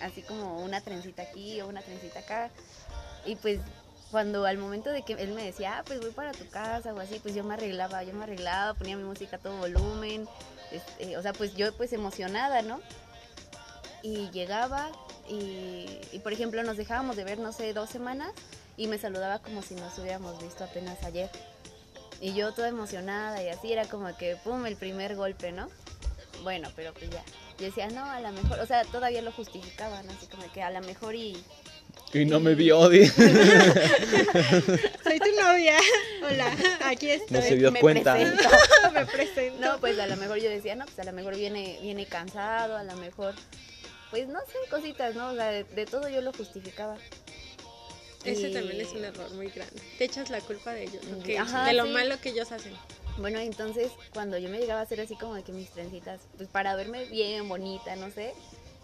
así 0.00 0.22
como 0.22 0.62
una 0.62 0.80
trencita 0.82 1.22
aquí 1.22 1.60
o 1.60 1.66
una 1.66 1.82
trencita 1.82 2.20
acá. 2.20 2.50
Y 3.26 3.34
pues 3.34 3.60
cuando 4.10 4.44
al 4.44 4.58
momento 4.58 4.90
de 4.90 5.02
que 5.02 5.14
él 5.14 5.32
me 5.32 5.44
decía, 5.44 5.78
ah, 5.78 5.82
pues 5.84 6.00
voy 6.00 6.10
para 6.10 6.32
tu 6.32 6.48
casa 6.48 6.92
o 6.92 7.00
así, 7.00 7.18
pues 7.18 7.34
yo 7.34 7.42
me 7.42 7.54
arreglaba, 7.54 8.04
yo 8.04 8.12
me 8.12 8.22
arreglaba, 8.22 8.74
ponía 8.74 8.96
mi 8.96 9.04
música 9.04 9.36
a 9.36 9.40
todo 9.40 9.56
volumen, 9.58 10.28
este, 10.70 11.16
o 11.16 11.22
sea, 11.22 11.32
pues 11.32 11.54
yo 11.54 11.72
pues 11.76 11.92
emocionada, 11.92 12.62
¿no? 12.62 12.80
Y 14.02 14.30
llegaba 14.30 14.90
y, 15.28 15.86
y, 16.12 16.18
por 16.20 16.32
ejemplo 16.32 16.62
nos 16.62 16.76
dejábamos 16.76 17.16
de 17.16 17.24
ver, 17.24 17.38
no 17.38 17.52
sé, 17.52 17.72
dos 17.72 17.90
semanas 17.90 18.32
y 18.76 18.86
me 18.86 18.98
saludaba 18.98 19.40
como 19.40 19.62
si 19.62 19.74
nos 19.74 19.98
hubiéramos 19.98 20.42
visto 20.42 20.64
apenas 20.64 21.02
ayer. 21.04 21.30
Y 22.20 22.34
yo 22.34 22.52
toda 22.52 22.68
emocionada 22.68 23.42
y 23.42 23.48
así 23.48 23.72
era 23.72 23.86
como 23.86 24.14
que, 24.16 24.36
pum, 24.36 24.66
el 24.66 24.76
primer 24.76 25.16
golpe, 25.16 25.52
¿no? 25.52 25.68
Bueno, 26.42 26.68
pero 26.76 26.92
pues 26.92 27.10
ya. 27.10 27.22
Yo 27.58 27.66
decía, 27.66 27.88
no, 27.88 28.04
a 28.04 28.20
lo 28.20 28.32
mejor, 28.32 28.58
o 28.60 28.66
sea, 28.66 28.84
todavía 28.84 29.22
lo 29.22 29.32
justificaban, 29.32 30.08
así 30.08 30.26
como 30.26 30.50
que 30.52 30.62
a 30.62 30.70
lo 30.70 30.80
mejor 30.80 31.14
y, 31.14 31.36
Y 32.12 32.24
no 32.24 32.40
me 32.40 32.54
vio, 32.54 32.88
di. 32.88 33.06
Soy 35.04 35.18
tu 35.18 35.32
novia. 35.40 35.76
Hola, 36.26 36.56
aquí 36.84 37.10
estoy. 37.10 37.36
No 37.36 37.42
se 37.42 37.56
dio 37.56 37.70
me 37.70 37.80
cuenta. 37.80 38.14
presento. 38.14 38.48
Me 38.94 39.06
presento. 39.06 39.60
No, 39.60 39.78
pues 39.78 39.98
a 39.98 40.06
lo 40.06 40.16
mejor 40.16 40.38
yo 40.38 40.48
decía, 40.50 40.74
no, 40.74 40.84
pues 40.86 40.98
a 40.98 41.04
lo 41.04 41.12
mejor 41.12 41.36
viene, 41.36 41.78
viene 41.82 42.06
cansado, 42.06 42.76
a 42.76 42.82
lo 42.84 42.96
mejor, 42.96 43.34
pues 44.10 44.28
no 44.28 44.40
sé, 44.40 44.70
cositas, 44.70 45.14
¿no? 45.14 45.30
O 45.30 45.34
sea, 45.34 45.46
de, 45.50 45.64
de 45.64 45.86
todo 45.86 46.08
yo 46.08 46.20
lo 46.20 46.32
justificaba. 46.32 46.96
Ese 48.24 48.48
Y- 48.50 48.52
también 48.52 48.80
es 48.80 48.92
un 48.92 49.04
error 49.04 49.30
muy 49.32 49.48
grande. 49.48 49.80
Te 49.98 50.04
echas 50.04 50.28
la 50.30 50.40
culpa 50.40 50.72
de 50.72 50.84
ellos, 50.84 51.02
¿no? 51.04 51.22
Que- 51.22 51.38
Ajá, 51.38 51.64
de 51.66 51.72
lo 51.72 51.84
sí. 51.86 51.90
malo 51.90 52.20
que 52.20 52.30
ellos 52.30 52.52
hacen. 52.52 52.74
Bueno, 53.18 53.38
entonces 53.38 53.90
cuando 54.12 54.38
yo 54.38 54.48
me 54.48 54.58
llegaba 54.58 54.80
a 54.80 54.82
hacer 54.84 55.00
así 55.00 55.16
como 55.16 55.34
de 55.34 55.42
que 55.42 55.52
mis 55.52 55.70
trencitas, 55.70 56.20
pues 56.36 56.48
para 56.48 56.74
verme 56.76 57.04
bien 57.06 57.48
bonita, 57.48 57.96
no 57.96 58.10
sé, 58.10 58.32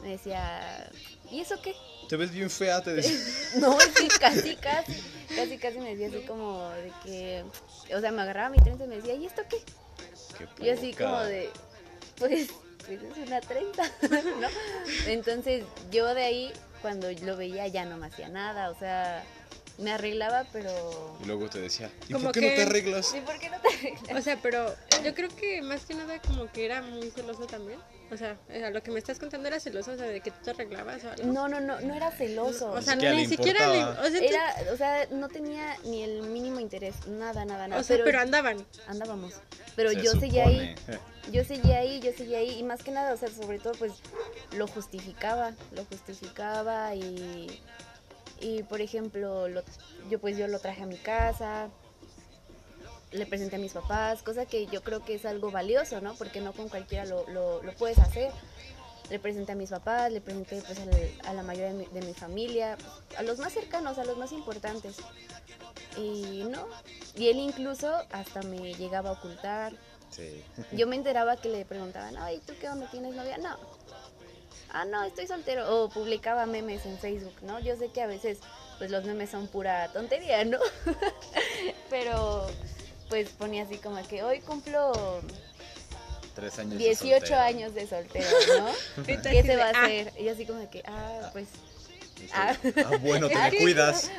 me 0.02 0.10
decía, 0.10 0.90
¿y 1.30 1.40
eso 1.40 1.60
qué? 1.62 1.74
Te 2.08 2.16
ves 2.16 2.30
bien 2.32 2.50
fea, 2.50 2.82
te 2.82 2.92
decía. 2.94 3.18
No, 3.60 3.76
que 3.78 4.08
casi, 4.20 4.56
casi, 4.56 4.94
casi, 5.34 5.58
casi 5.58 5.78
me 5.78 5.94
decía 5.96 6.08
así 6.08 6.26
como 6.26 6.68
de 6.70 6.92
que, 7.04 7.44
o 7.94 8.00
sea, 8.00 8.10
me 8.12 8.22
agarraba 8.22 8.50
mi 8.50 8.58
trenza 8.58 8.84
y 8.84 8.88
me 8.88 8.96
decía, 8.96 9.14
¿y 9.14 9.26
esto 9.26 9.42
qué? 9.48 9.58
Y 10.64 10.68
así 10.70 10.92
como 10.92 11.18
de, 11.20 11.50
pues, 12.18 12.48
pues 12.86 13.00
es 13.02 13.26
una 13.26 13.40
trenza, 13.40 13.90
¿no? 14.40 14.48
Entonces 15.06 15.64
yo 15.90 16.14
de 16.14 16.22
ahí, 16.22 16.52
cuando 16.82 17.10
lo 17.24 17.36
veía, 17.36 17.66
ya 17.66 17.84
no 17.84 17.96
me 17.96 18.06
hacía 18.06 18.28
nada, 18.28 18.70
o 18.70 18.78
sea, 18.78 19.24
me 19.78 19.92
arreglaba, 19.92 20.46
pero... 20.52 21.18
Y 21.22 21.26
luego 21.26 21.48
te 21.50 21.60
decía, 21.60 21.90
¿y 22.08 22.12
Como 22.12 22.26
por 22.26 22.32
qué 22.32 22.40
no 22.40 22.54
te 22.54 22.62
arreglas? 22.62 23.14
¿Y 23.14 23.20
por 23.20 23.38
qué 23.38 23.50
no 23.50 23.60
te 23.60 23.68
arreglas? 23.68 24.18
O 24.18 24.22
sea, 24.22 24.38
pero 24.40 24.74
yo 25.04 25.14
creo 25.14 25.28
que 25.28 25.62
más 25.62 25.84
que 25.84 25.94
nada 25.94 26.20
como 26.20 26.50
que 26.50 26.64
era 26.64 26.82
muy 26.82 27.10
celoso 27.10 27.46
también. 27.46 27.78
O 28.10 28.16
sea, 28.16 28.38
a 28.64 28.70
lo 28.70 28.82
que 28.82 28.90
me 28.92 28.98
estás 28.98 29.18
contando 29.18 29.48
era 29.48 29.58
celoso, 29.58 29.92
o 29.92 29.96
sea, 29.96 30.06
de 30.06 30.20
que 30.20 30.30
tú 30.30 30.36
te 30.44 30.50
arreglabas 30.50 31.02
o 31.04 31.10
algo. 31.10 31.32
No, 31.32 31.48
no, 31.48 31.60
no, 31.60 31.80
no 31.80 31.94
era 31.94 32.10
celoso. 32.12 32.70
o 32.70 32.80
sea, 32.80 32.94
siquiera 32.94 33.14
ni 33.16 33.22
le 33.22 33.28
siquiera 33.28 33.68
le, 33.68 33.82
o 33.84 34.10
sea, 34.10 34.20
Era, 34.20 34.72
o 34.72 34.76
sea, 34.76 35.06
no 35.10 35.28
tenía 35.28 35.76
ni 35.84 36.02
el 36.02 36.22
mínimo 36.22 36.60
interés, 36.60 36.94
nada, 37.08 37.44
nada, 37.44 37.66
nada. 37.66 37.80
o 37.80 37.84
sea, 37.84 37.98
pero, 38.04 38.20
andaban. 38.20 38.64
andábamos. 38.86 39.34
Pero 39.74 39.90
Se 39.90 40.02
yo 40.02 40.12
seguía 40.12 40.46
ahí, 40.46 40.74
yo 41.32 41.44
seguía 41.44 41.78
ahí, 41.78 42.00
yo 42.00 42.12
seguía 42.16 42.38
ahí. 42.38 42.58
Y 42.58 42.62
más 42.62 42.82
que 42.82 42.92
nada, 42.92 43.12
o 43.12 43.16
sea, 43.16 43.28
sobre 43.28 43.58
todo, 43.58 43.72
pues, 43.74 43.92
lo 44.52 44.66
justificaba, 44.68 45.52
lo 45.72 45.84
justificaba 45.86 46.94
y... 46.94 47.60
Y, 48.38 48.64
por 48.64 48.82
ejemplo, 48.82 49.48
lo- 49.48 49.62
yo 50.10 50.18
pues 50.18 50.36
yo 50.36 50.46
lo 50.46 50.58
traje 50.58 50.82
a 50.82 50.86
mi 50.86 50.98
casa, 50.98 51.70
le 53.12 53.26
presenté 53.26 53.56
a 53.56 53.58
mis 53.58 53.72
papás, 53.72 54.22
cosa 54.22 54.46
que 54.46 54.66
yo 54.66 54.82
creo 54.82 55.04
que 55.04 55.14
es 55.14 55.24
algo 55.24 55.50
valioso, 55.50 56.00
¿no? 56.00 56.14
Porque 56.14 56.40
no 56.40 56.52
con 56.52 56.68
cualquiera 56.68 57.04
lo, 57.04 57.28
lo, 57.28 57.62
lo 57.62 57.72
puedes 57.74 57.98
hacer. 57.98 58.30
Le 59.10 59.20
presenté 59.20 59.52
a 59.52 59.54
mis 59.54 59.70
papás, 59.70 60.10
le 60.10 60.20
presenté 60.20 60.60
pues 60.62 60.78
a 61.26 61.32
la 61.32 61.42
mayoría 61.44 61.72
de 61.72 61.74
mi, 61.74 61.86
de 61.86 62.02
mi 62.02 62.12
familia, 62.12 62.76
a 63.16 63.22
los 63.22 63.38
más 63.38 63.52
cercanos, 63.52 63.98
a 63.98 64.04
los 64.04 64.16
más 64.18 64.32
importantes. 64.32 64.96
Y 65.96 66.44
no, 66.50 66.66
y 67.14 67.28
él 67.28 67.38
incluso 67.38 67.88
hasta 68.10 68.42
me 68.42 68.74
llegaba 68.74 69.10
a 69.10 69.12
ocultar. 69.12 69.72
Sí. 70.10 70.42
Yo 70.72 70.86
me 70.86 70.96
enteraba 70.96 71.36
que 71.36 71.48
le 71.48 71.64
preguntaban, 71.64 72.16
ay, 72.18 72.40
¿tú 72.46 72.54
qué 72.60 72.68
onda? 72.68 72.90
¿Tienes 72.90 73.14
novia? 73.14 73.38
No. 73.38 73.56
Ah, 74.70 74.84
no, 74.84 75.02
estoy 75.04 75.26
soltero. 75.26 75.84
O 75.84 75.88
publicaba 75.88 76.44
memes 76.46 76.84
en 76.86 76.98
Facebook, 76.98 77.34
¿no? 77.42 77.60
Yo 77.60 77.76
sé 77.76 77.88
que 77.88 78.02
a 78.02 78.06
veces, 78.06 78.40
pues 78.78 78.90
los 78.90 79.04
memes 79.04 79.30
son 79.30 79.46
pura 79.46 79.88
tontería, 79.92 80.44
¿no? 80.44 80.58
Pero, 81.90 82.46
pues 83.08 83.30
ponía 83.30 83.62
así 83.64 83.76
como 83.76 84.06
que 84.06 84.22
hoy 84.22 84.40
cumplo 84.40 85.22
Tres 86.34 86.58
años. 86.58 86.72
de 86.72 86.84
18 86.84 87.18
soltero. 87.18 87.40
años 87.40 87.74
de 87.74 87.86
soltero, 87.86 88.28
¿no? 88.58 89.04
¿Qué 89.04 89.16
se 89.22 89.42
de, 89.42 89.56
va 89.56 89.64
a 89.64 89.72
ah, 89.74 89.84
hacer? 89.84 90.12
Y 90.18 90.28
así 90.28 90.44
como 90.44 90.68
que, 90.70 90.82
ah, 90.86 91.30
pues, 91.32 91.48
Y 92.20 92.26
tú, 92.26 92.32
Ah. 92.32 92.56
Ah, 92.84 92.96
bueno, 93.00 93.28
te 93.28 93.34
me 93.50 93.56
cuidas. 93.56 94.10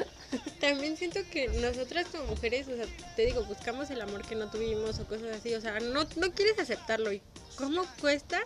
También 0.60 0.98
siento 0.98 1.20
que 1.32 1.48
nosotras 1.48 2.08
como 2.12 2.26
mujeres, 2.26 2.68
o 2.68 2.76
sea, 2.76 2.86
te 3.16 3.26
digo, 3.26 3.44
buscamos 3.46 3.90
el 3.92 4.02
amor 4.02 4.26
que 4.28 4.36
no 4.36 4.50
tuvimos 4.50 5.00
o 5.00 5.06
cosas 5.06 5.36
así, 5.38 5.54
o 5.54 5.62
sea, 5.62 5.80
no, 5.80 6.04
no 6.16 6.32
quieres 6.34 6.60
aceptarlo. 6.60 7.14
¿Y 7.14 7.22
cómo 7.56 7.84
cuesta 8.02 8.42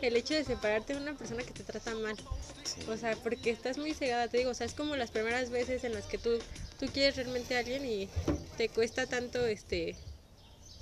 el 0.00 0.16
hecho 0.16 0.34
de 0.34 0.44
separarte 0.44 0.92
de 0.92 1.00
una 1.00 1.14
persona 1.14 1.42
que 1.42 1.52
te 1.52 1.64
trata 1.64 1.94
mal? 1.94 2.16
Sí. 2.64 2.82
O 2.88 2.96
sea, 2.96 3.16
porque 3.16 3.50
estás 3.50 3.78
muy 3.78 3.94
cegada, 3.94 4.28
te 4.28 4.36
digo, 4.38 4.50
o 4.50 4.54
sea, 4.54 4.66
es 4.66 4.74
como 4.74 4.96
las 4.96 5.10
primeras 5.10 5.50
veces 5.50 5.82
en 5.84 5.94
las 5.94 6.04
que 6.04 6.18
tú, 6.18 6.38
tú 6.78 6.86
quieres 6.92 7.16
realmente 7.16 7.56
a 7.56 7.60
alguien 7.60 7.84
y 7.86 8.08
te 8.56 8.68
cuesta 8.68 9.06
tanto, 9.06 9.44
este, 9.46 9.96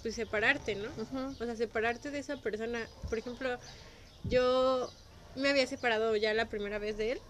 pues 0.03 0.15
separarte, 0.15 0.75
¿no? 0.75 0.89
O 1.41 1.45
sea, 1.45 1.57
separarte 1.57 2.11
de 2.11 2.19
esa 2.19 2.37
persona. 2.37 2.87
Por 3.09 3.19
ejemplo, 3.19 3.59
yo 4.25 4.91
me 5.37 5.51
había 5.51 5.67
separado 5.67 6.15
ya 6.17 6.35
la 6.35 6.47
primera 6.47 6.79
vez 6.79 6.97
de 6.97 7.13
él, 7.13 7.21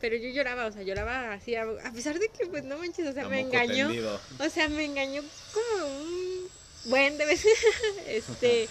pero 0.00 0.16
yo 0.16 0.28
lloraba, 0.30 0.66
o 0.66 0.72
sea, 0.72 0.82
lloraba 0.82 1.32
así, 1.32 1.54
a, 1.54 1.62
a 1.62 1.92
pesar 1.92 2.18
de 2.18 2.28
que, 2.28 2.46
pues 2.46 2.64
no 2.64 2.78
manches, 2.78 3.06
o 3.06 3.12
sea, 3.12 3.28
me 3.28 3.40
engañó. 3.40 3.88
tendido. 3.88 4.20
O 4.38 4.48
sea, 4.48 4.68
me 4.68 4.84
engañó 4.84 5.22
como 5.52 5.86
un 5.86 6.48
buen 6.86 7.18
de 7.18 7.24
veces. 7.24 7.52
este, 8.06 8.68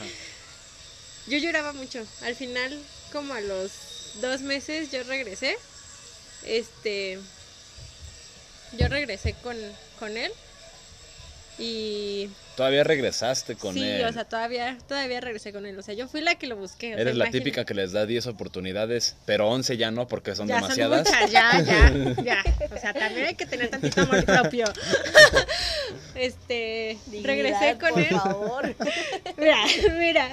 yo 1.28 1.38
lloraba 1.38 1.74
mucho. 1.74 2.06
Al 2.24 2.36
final, 2.36 2.78
como 3.12 3.34
a 3.34 3.42
los 3.42 3.72
dos 4.22 4.42
meses, 4.42 4.92
yo 4.92 5.04
regresé. 5.04 5.58
Este. 6.46 7.20
Yo 8.78 8.88
regresé 8.88 9.34
con, 9.42 9.58
con 10.00 10.18
él. 10.18 10.32
Y 11.64 12.28
Todavía 12.56 12.84
regresaste 12.84 13.56
con 13.56 13.74
sí, 13.76 13.84
él. 13.88 14.04
o 14.06 14.12
sea, 14.12 14.26
todavía, 14.26 14.78
todavía 14.88 15.22
regresé 15.22 15.54
con 15.54 15.66
él. 15.66 15.78
O 15.78 15.82
sea, 15.84 15.94
yo 15.94 16.08
fui 16.08 16.22
la 16.22 16.36
que 16.36 16.48
lo 16.48 16.56
busqué. 16.58 16.88
o 16.88 16.96
sea, 16.96 17.02
Eres 17.02 17.16
la 17.16 17.26
imagínate. 17.26 17.38
típica 17.40 17.66
que 17.66 17.74
les 17.76 17.92
da 17.92 18.06
10 18.06 18.28
oportunidades, 18.28 19.16
pero 19.26 19.48
11 19.50 19.78
ya 19.78 19.92
no 19.92 20.08
porque 20.08 20.36
son 20.36 20.48
ya 20.48 20.56
demasiadas. 20.56 21.08
Son 21.08 21.18
muchas, 21.20 21.32
ya, 21.32 21.62
ya, 21.62 22.24
ya. 22.24 22.44
O 22.76 22.80
sea, 22.80 22.94
también 22.94 23.28
hay 23.28 23.36
que 23.36 23.46
tener 23.46 23.70
tantito 23.70 24.02
amor 24.02 24.26
propio. 24.26 24.66
Este, 26.16 26.98
regresé 27.24 27.76
Dignidad, 27.76 27.80
con 27.80 27.90
por 27.92 28.00
él. 28.02 28.08
favor. 28.10 28.76
Mira, 29.38 29.58
mira. 29.98 30.30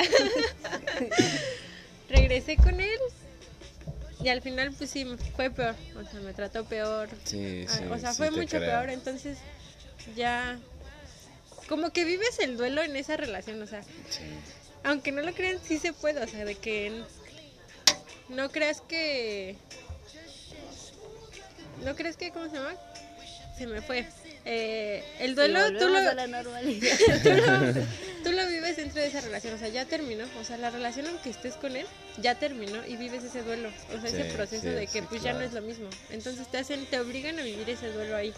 regresé 2.09 2.57
con 2.57 2.81
él. 2.81 2.99
Y 4.23 4.29
al 4.29 4.43
final, 4.43 4.73
pues 4.77 4.91
sí, 4.91 5.07
fue 5.37 5.51
peor. 5.51 5.75
O 5.97 6.03
sea, 6.11 6.21
me 6.21 6.33
trató 6.33 6.65
peor. 6.65 7.09
Sí, 7.25 7.65
Ah, 7.69 7.73
sí. 7.73 7.85
o 7.91 7.99
sea, 7.99 8.11
sí 8.13 8.17
fue 8.19 8.31
mucho 8.33 8.57
creo. 8.59 8.69
peor. 8.71 8.91
Entonces, 8.91 9.39
ya. 10.17 10.59
Como 11.69 11.91
que 11.91 12.05
vives 12.05 12.39
el 12.39 12.57
duelo 12.57 12.83
en 12.83 12.97
esa 12.97 13.17
relación. 13.17 13.61
O 13.63 13.67
sea, 13.67 13.83
Sí. 13.83 14.25
aunque 14.85 15.13
no 15.13 15.23
lo 15.23 15.33
crean, 15.35 15.59
sí 15.63 15.79
se 15.79 15.93
puede. 15.93 16.23
O 16.23 16.27
sea, 16.29 16.45
de 16.45 16.55
que 16.55 17.03
no 18.29 18.51
creas 18.51 18.81
que. 18.81 19.57
No 21.85 21.95
creas 21.95 22.17
que, 22.17 22.31
¿cómo 22.33 22.49
se 22.49 22.57
llama? 22.57 22.75
Se 23.57 23.67
me 23.67 23.83
fue. 23.83 24.07
Eh, 24.45 25.05
el 25.21 25.35
duelo, 25.35 25.61
tú 25.79 25.89
lo, 25.89 25.99
a 25.99 26.15
la 26.15 26.27
normalidad. 26.27 26.97
tú, 27.23 27.29
lo, 27.29 27.85
tú 28.25 28.33
lo 28.33 28.47
vives 28.47 28.77
dentro 28.77 29.01
de 29.01 29.09
esa 29.09 29.21
relación. 29.21 29.55
O 29.55 29.59
sea, 29.59 29.69
ya 29.69 29.85
terminó. 29.85 30.25
O 30.41 30.45
sea, 30.45 30.57
la 30.57 30.71
relación, 30.71 31.07
aunque 31.09 31.31
estés 31.31 31.55
con 31.55 31.77
él, 31.77 31.87
ya 32.19 32.37
terminó 32.37 32.87
y 32.87 32.97
vives 32.97 33.25
ese 33.25 33.43
duelo. 33.43 33.71
O 33.95 34.01
sea, 34.01 34.09
ese 34.09 34.25
proceso 34.33 34.63
sí, 34.63 34.69
de 34.69 34.87
que 34.87 35.01
sí, 35.01 35.07
pues 35.09 35.23
ya 35.23 35.35
no 35.35 35.41
es 35.41 35.53
lo 35.53 35.61
mismo. 35.61 35.89
Entonces 36.11 36.49
te 36.51 36.59
hacen, 36.59 36.87
te 36.87 36.99
obligan 36.99 37.39
a 37.39 37.43
vivir 37.43 37.69
ese 37.69 37.91
duelo 37.93 38.17
ahí. 38.17 38.33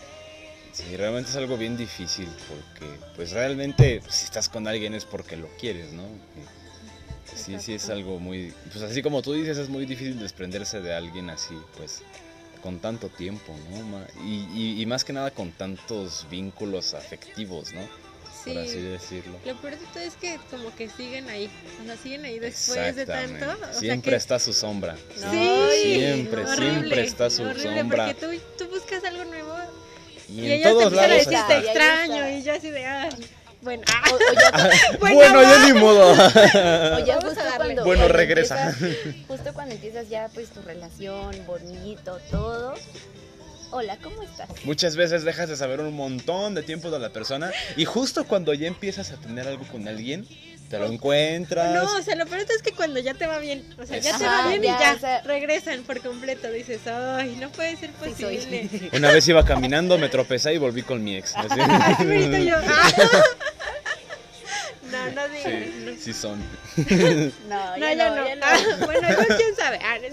Sí, 0.72 0.96
realmente 0.96 1.30
es 1.30 1.37
algo 1.37 1.56
bien 1.56 1.76
difícil 1.76 2.28
porque, 2.48 2.94
pues 3.16 3.33
realmente, 3.33 4.00
pues, 4.02 4.14
si 4.14 4.24
estás 4.24 4.48
con 4.48 4.66
alguien 4.68 4.94
es 4.94 5.04
porque 5.04 5.37
lo 5.37 5.48
quieres, 5.59 5.92
¿no? 5.92 6.04
Y 6.04 7.38
sí, 7.38 7.56
sí 7.61 7.74
es 7.74 7.88
algo 7.90 8.18
muy, 8.18 8.52
pues 8.72 8.83
así 8.83 9.02
como 9.02 9.22
tú 9.22 9.33
dices, 9.33 9.59
es 9.59 9.68
muy 9.68 9.87
difícil 9.87 10.18
desprenderse 10.18 10.80
de 10.80 10.94
alguien 10.94 11.30
así, 11.30 11.56
pues, 11.76 12.02
con 12.62 12.78
tanto 12.78 13.09
tiempo, 13.09 13.54
¿no? 13.70 14.00
Y, 14.24 14.46
y, 14.54 14.83
y 14.83 14.87
más 14.87 15.04
que 15.04 15.12
nada 15.12 15.30
con 15.30 15.50
tantos 15.52 16.26
vínculos 16.30 16.94
afectivos, 16.94 17.72
¿no? 17.72 17.80
Sí. 18.44 18.52
Por 18.52 18.62
así 18.62 18.80
decirlo. 18.80 19.38
Lo 19.44 19.54
peor 19.61 19.78
de 19.78 19.87
todo 19.87 20.02
es 20.02 20.14
que 20.14 20.38
como 20.50 20.74
que 20.74 20.88
siguen 20.88 21.28
ahí. 21.28 21.50
O 21.83 21.85
sea, 21.85 21.96
siguen 21.98 22.24
ahí 22.24 22.38
después 22.38 22.96
de 22.96 23.04
tanto. 23.04 23.44
O 23.50 23.56
sea, 23.59 23.74
siempre 23.74 24.12
que 24.12 24.16
está 24.16 24.38
su 24.38 24.54
sombra. 24.54 24.96
No, 25.20 25.30
Sí, 25.30 25.94
siempre, 25.94 26.44
horrible, 26.44 26.70
siempre 26.70 27.04
está 27.04 27.28
su 27.28 27.42
horrible, 27.42 27.78
sombra. 27.80 28.14
Porque 28.14 28.38
tú, 28.38 28.64
tú 28.64 28.70
buscas 28.70 29.04
algo 29.04 29.26
nuevo 29.26 29.54
Y, 30.31 30.40
y, 30.40 30.45
en 30.47 30.53
ellos 30.53 30.62
te 30.62 30.69
todos 30.71 30.83
empiezan 30.85 31.05
a 31.05 31.09
lados 31.09 31.19
decir 31.27 31.33
está, 31.35 31.49
te 31.49 31.59
extraño 31.59 32.29
y 32.38 32.43
yo 32.43 32.53
así 32.53 32.71
de, 32.71 32.87
ay, 32.87 33.11
bueno, 33.62 33.83
ah, 33.88 34.03
O, 34.11 34.14
o 34.14 34.19
ya, 34.19 34.99
bueno, 35.01 35.16
Bueno, 35.16 35.43
ya 35.43 35.66
ni 35.66 35.73
modo. 35.79 36.12
o 37.03 37.05
ya 37.05 37.21
justo 37.21 37.40
cuando, 37.57 37.85
Bueno, 37.85 38.09
regresa. 38.09 38.71
empiezas- 38.71 39.25
justo 39.29 39.53
cuando 39.55 39.75
empiezas 39.75 40.09
ya 40.09 40.29
pues 40.33 40.49
tu 40.51 40.62
relación, 40.62 41.35
bonito, 41.47 42.19
todo. 42.31 42.75
Hola, 43.73 43.97
¿cómo 44.03 44.23
estás? 44.23 44.49
Muchas 44.64 44.97
veces 44.97 45.23
dejas 45.23 45.49
de 45.49 45.57
saber 45.57 45.81
un 45.81 45.95
montón 45.95 46.57
de 46.57 46.62
tiempo 46.64 46.90
de 46.90 46.99
la 46.99 47.11
persona 47.11 47.53
y 47.77 47.85
justo 47.85 48.25
cuando 48.27 48.53
ya 48.53 48.66
empiezas 48.66 49.12
a 49.12 49.16
tener 49.16 49.47
algo 49.47 49.64
con 49.71 49.87
alguien, 49.87 50.27
te 50.70 50.78
lo 50.78 50.87
encuentras. 50.87 51.74
No, 51.74 51.96
o 51.96 52.02
sea, 52.02 52.14
lo 52.14 52.26
peor 52.26 52.42
es 52.42 52.62
que 52.62 52.70
cuando 52.70 53.00
ya 53.00 53.12
te 53.14 53.26
va 53.26 53.40
bien, 53.40 53.64
o 53.76 53.85
sea, 53.85 53.98
ya 53.98 54.16
te 54.16 54.24
va 54.24 54.46
bien 54.46 54.62
ya, 54.62 54.76
y 54.76 54.80
ya 54.80 54.94
o 54.94 54.98
sea- 55.00 55.20
regresan 55.22 55.83
por 55.83 56.00
completo. 56.00 56.48
Dices, 56.52 56.87
ay, 56.87 57.37
no 57.40 57.50
puede 57.50 57.76
ser 57.76 57.90
Sí 57.90 58.09
posible. 58.09 58.68
Una 58.92 59.11
vez 59.11 59.26
iba 59.26 59.44
caminando, 59.44 59.98
me 59.98 60.09
tropecé 60.09 60.54
y 60.54 60.59
volví 60.59 60.83
con 60.83 61.02
mi 61.02 61.16
ex. 61.16 61.35
Así. 61.37 61.59
Ay, 61.59 62.46
yo, 62.46 62.56
ah. 62.56 62.92
No, 64.90 65.11
no 65.12 65.29
digas. 65.29 65.44
Sí, 65.44 65.74
no. 65.85 65.92
sí 66.00 66.12
son. 66.12 66.40
No, 67.48 67.76
No, 67.76 67.79
ya, 67.79 67.94
ya 67.94 68.11
no, 68.11 68.16
no. 68.16 68.26
ya 68.26 68.37
no. 68.37 68.46
Ah, 68.46 68.59
bueno, 68.85 69.09
yo 69.09 69.37
quién 69.37 69.57
sabe. 69.57 69.79
Ah, 69.83 69.98
no, 70.00 70.09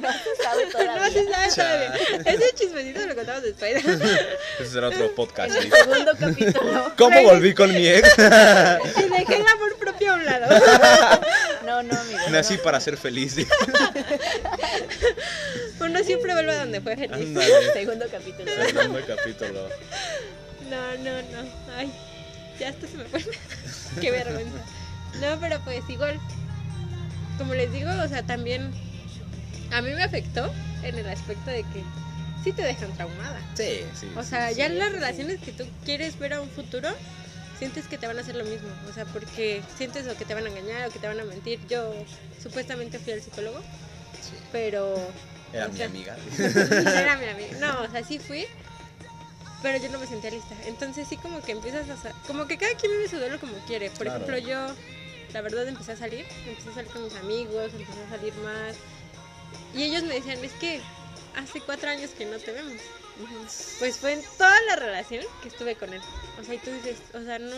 No 0.00 0.12
se 0.12 0.42
sabe 0.42 0.64
no 0.64 1.10
se 1.10 1.24
sabe 1.28 1.50
todavía. 1.54 2.32
Ese 2.32 2.54
chismecito 2.54 3.06
lo 3.06 3.14
contamos 3.14 3.42
después. 3.42 3.84
Ese 4.60 4.70
será 4.70 4.88
otro 4.88 5.14
podcast. 5.14 5.52
Segundo 5.54 6.12
capítulo. 6.18 6.92
¿Cómo 6.96 7.22
volví 7.22 7.54
con 7.54 7.72
mi 7.72 7.86
ex? 7.88 8.08
Y 8.18 9.08
dejé 9.08 9.36
el 9.36 9.46
amor 9.46 9.76
propio 9.78 10.12
a 10.12 10.14
un 10.14 10.24
lado. 10.24 10.60
No, 11.64 11.82
no, 11.82 11.98
amigo. 11.98 12.18
Nací 12.30 12.56
no. 12.56 12.62
para 12.62 12.80
ser 12.80 12.96
feliz. 12.96 13.36
Uno 15.80 16.04
siempre 16.04 16.32
vuelve 16.34 16.52
a 16.52 16.58
donde 16.58 16.80
fue 16.80 16.96
feliz. 16.96 17.38
Segundo 17.72 18.06
capítulo. 18.10 18.50
Segundo 18.66 19.00
capítulo. 19.06 19.68
No, 20.70 20.94
no, 20.98 21.22
no. 21.22 21.48
Ay, 21.76 21.92
ya 22.58 22.68
hasta 22.70 22.86
se 22.86 22.96
me 22.96 23.04
fue. 23.04 23.20
Qué 24.00 24.10
vergüenza. 24.10 24.58
No, 25.20 25.38
pero 25.40 25.60
pues 25.60 25.88
igual. 25.88 26.18
Como 27.38 27.54
les 27.54 27.72
digo, 27.72 27.90
o 27.90 28.08
sea, 28.08 28.22
también 28.22 28.70
a 29.72 29.80
mí 29.82 29.90
me 29.90 30.02
afectó 30.02 30.52
en 30.82 30.98
el 30.98 31.08
aspecto 31.08 31.50
de 31.50 31.62
que 31.62 31.82
sí 32.44 32.52
te 32.52 32.62
dejan 32.62 32.92
traumada. 32.94 33.40
Sí, 33.54 33.80
sí. 33.98 34.08
O 34.16 34.22
sea, 34.22 34.50
sí. 34.50 34.56
ya 34.56 34.68
sí, 34.68 34.74
las 34.74 34.88
sí. 34.88 34.94
relaciones 34.94 35.40
que 35.40 35.52
tú 35.52 35.64
quieres 35.84 36.18
ver 36.18 36.34
a 36.34 36.40
un 36.40 36.50
futuro, 36.50 36.88
sientes 37.58 37.86
que 37.86 37.98
te 37.98 38.06
van 38.06 38.18
a 38.18 38.20
hacer 38.20 38.36
lo 38.36 38.44
mismo. 38.44 38.68
O 38.88 38.92
sea, 38.92 39.04
porque 39.06 39.62
sientes 39.76 40.06
o 40.08 40.16
que 40.16 40.24
te 40.24 40.34
van 40.34 40.44
a 40.46 40.48
engañar 40.50 40.88
o 40.88 40.92
que 40.92 40.98
te 40.98 41.06
van 41.08 41.18
a 41.20 41.24
mentir. 41.24 41.58
Yo 41.68 41.92
supuestamente 42.42 42.98
fui 42.98 43.12
al 43.14 43.22
psicólogo, 43.22 43.60
Sí. 44.20 44.36
pero 44.52 44.94
Era 45.52 45.68
mi 45.68 45.76
sea, 45.78 45.86
amiga. 45.86 46.16
era 46.38 47.16
mi 47.16 47.26
amiga. 47.26 47.56
No, 47.60 47.82
o 47.82 47.90
sea, 47.90 48.04
sí 48.04 48.18
fui, 48.18 48.44
pero 49.62 49.78
yo 49.78 49.88
no 49.90 49.98
me 49.98 50.06
sentía 50.06 50.30
lista. 50.30 50.54
Entonces 50.66 51.06
sí 51.08 51.16
como 51.16 51.40
que 51.40 51.52
empiezas 51.52 51.88
a... 52.04 52.10
Como 52.26 52.46
que 52.46 52.58
cada 52.58 52.74
quien 52.74 52.92
vive 52.92 53.08
su 53.08 53.16
duelo 53.18 53.38
como 53.40 53.52
quiere. 53.66 53.90
Por 53.90 54.06
Claro. 54.06 54.24
ejemplo, 54.24 54.38
yo, 54.38 54.74
la 55.32 55.40
verdad, 55.40 55.66
empecé 55.68 55.92
a 55.92 55.96
salir. 55.96 56.26
Empecé 56.46 56.70
a 56.70 56.74
salir 56.74 56.90
con 56.90 57.04
mis 57.04 57.14
amigos, 57.16 57.72
empecé 57.72 58.02
a 58.04 58.10
salir 58.16 58.34
más. 58.36 58.76
Y 59.74 59.84
ellos 59.84 60.02
me 60.02 60.14
decían, 60.14 60.44
es 60.44 60.52
que 60.52 60.80
hace 61.36 61.60
cuatro 61.60 61.88
años 61.90 62.10
que 62.10 62.24
no 62.26 62.38
te 62.38 62.52
vemos. 62.52 62.74
Pues 63.78 63.98
fue 63.98 64.14
en 64.14 64.22
toda 64.38 64.60
la 64.68 64.76
relación 64.76 65.24
que 65.42 65.48
estuve 65.48 65.76
con 65.76 65.92
él. 65.92 66.00
O 66.40 66.44
sea, 66.44 66.54
y 66.54 66.58
tú 66.58 66.70
dices, 66.72 66.98
o 67.14 67.22
sea, 67.22 67.38
no... 67.38 67.54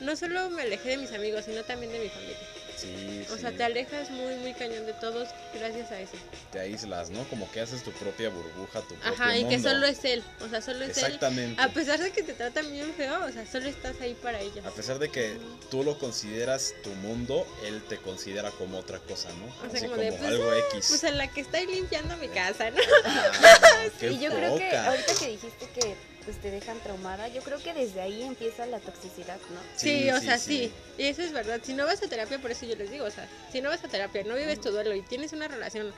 No 0.00 0.16
solo 0.16 0.50
me 0.50 0.62
alejé 0.62 0.90
de 0.90 0.96
mis 0.96 1.12
amigos, 1.12 1.44
sino 1.44 1.62
también 1.62 1.92
de 1.92 1.98
mi 2.00 2.08
familia. 2.08 2.36
Sí, 2.76 3.24
O 3.30 3.34
sí. 3.34 3.40
sea, 3.40 3.52
te 3.52 3.62
alejas 3.64 4.10
muy, 4.10 4.34
muy 4.36 4.54
cañón 4.54 4.86
de 4.86 4.92
todos 4.94 5.28
gracias 5.54 5.90
a 5.92 6.00
eso. 6.00 6.12
Te 6.50 6.60
aíslas, 6.60 7.10
¿no? 7.10 7.22
Como 7.28 7.50
que 7.50 7.60
haces 7.60 7.82
tu 7.82 7.92
propia 7.92 8.28
burbuja, 8.28 8.80
tu 8.80 8.94
propio 8.94 9.12
Ajá, 9.12 9.36
y 9.36 9.44
que 9.46 9.58
solo 9.58 9.86
es 9.86 10.04
él. 10.04 10.22
O 10.40 10.48
sea, 10.48 10.60
solo 10.60 10.84
es 10.84 10.96
él. 10.98 11.04
Exactamente. 11.04 11.60
A 11.60 11.68
pesar 11.68 12.00
de 12.00 12.10
que 12.10 12.22
te 12.22 12.32
tratan 12.32 12.70
bien 12.72 12.92
feo, 12.94 13.24
o 13.24 13.30
sea, 13.32 13.46
solo 13.46 13.68
estás 13.68 14.00
ahí 14.00 14.14
para 14.14 14.40
ellos. 14.40 14.64
A 14.66 14.70
pesar 14.70 14.98
de 14.98 15.10
que 15.10 15.36
tú 15.70 15.84
lo 15.84 15.98
consideras 15.98 16.74
tu 16.82 16.90
mundo, 16.90 17.46
él 17.64 17.82
te 17.88 17.98
considera 17.98 18.50
como 18.52 18.78
otra 18.78 18.98
cosa, 18.98 19.28
¿no? 19.34 19.46
O 19.46 19.70
sea, 19.70 19.78
Así 19.78 19.86
como 19.86 19.96
como, 19.96 20.02
de, 20.02 20.12
pues, 20.12 20.22
algo 20.30 20.52
X. 20.54 20.86
Pues 20.88 21.04
en 21.04 21.18
la 21.18 21.28
que 21.28 21.40
está 21.40 21.58
ahí 21.58 21.66
limpiando 21.66 22.16
mi 22.16 22.28
casa, 22.28 22.70
¿no? 22.70 22.78
Ah, 23.04 23.84
qué 24.00 24.12
Y 24.12 24.18
yo 24.18 24.30
creo 24.30 24.56
que 24.56 24.76
ahorita 24.76 25.14
que 25.18 25.28
dijiste 25.28 25.68
que 25.74 26.11
pues, 26.24 26.38
te 26.38 26.50
dejan 26.50 26.78
traumada, 26.80 27.28
yo 27.28 27.42
creo 27.42 27.62
que 27.62 27.74
desde 27.74 28.00
ahí 28.00 28.22
empieza 28.22 28.66
la 28.66 28.78
toxicidad, 28.78 29.38
¿no? 29.52 29.60
Sí, 29.76 30.10
o 30.10 30.20
sea, 30.20 30.38
sí. 30.38 30.72
Y 30.98 31.04
eso 31.04 31.22
es 31.22 31.32
verdad. 31.32 31.60
Si 31.62 31.74
no 31.74 31.84
vas 31.84 32.02
a 32.02 32.08
terapia, 32.08 32.38
por 32.38 32.50
eso 32.50 32.66
yo 32.66 32.76
les 32.76 32.90
digo, 32.90 33.04
o 33.04 33.10
sea, 33.10 33.28
si 33.50 33.60
no 33.60 33.68
vas 33.68 33.84
a 33.84 33.88
terapia, 33.88 34.22
no 34.24 34.34
vives 34.34 34.60
tu 34.60 34.70
duelo 34.70 34.94
y 34.94 35.02
tienes 35.02 35.32
una 35.32 35.48
relación. 35.48 35.92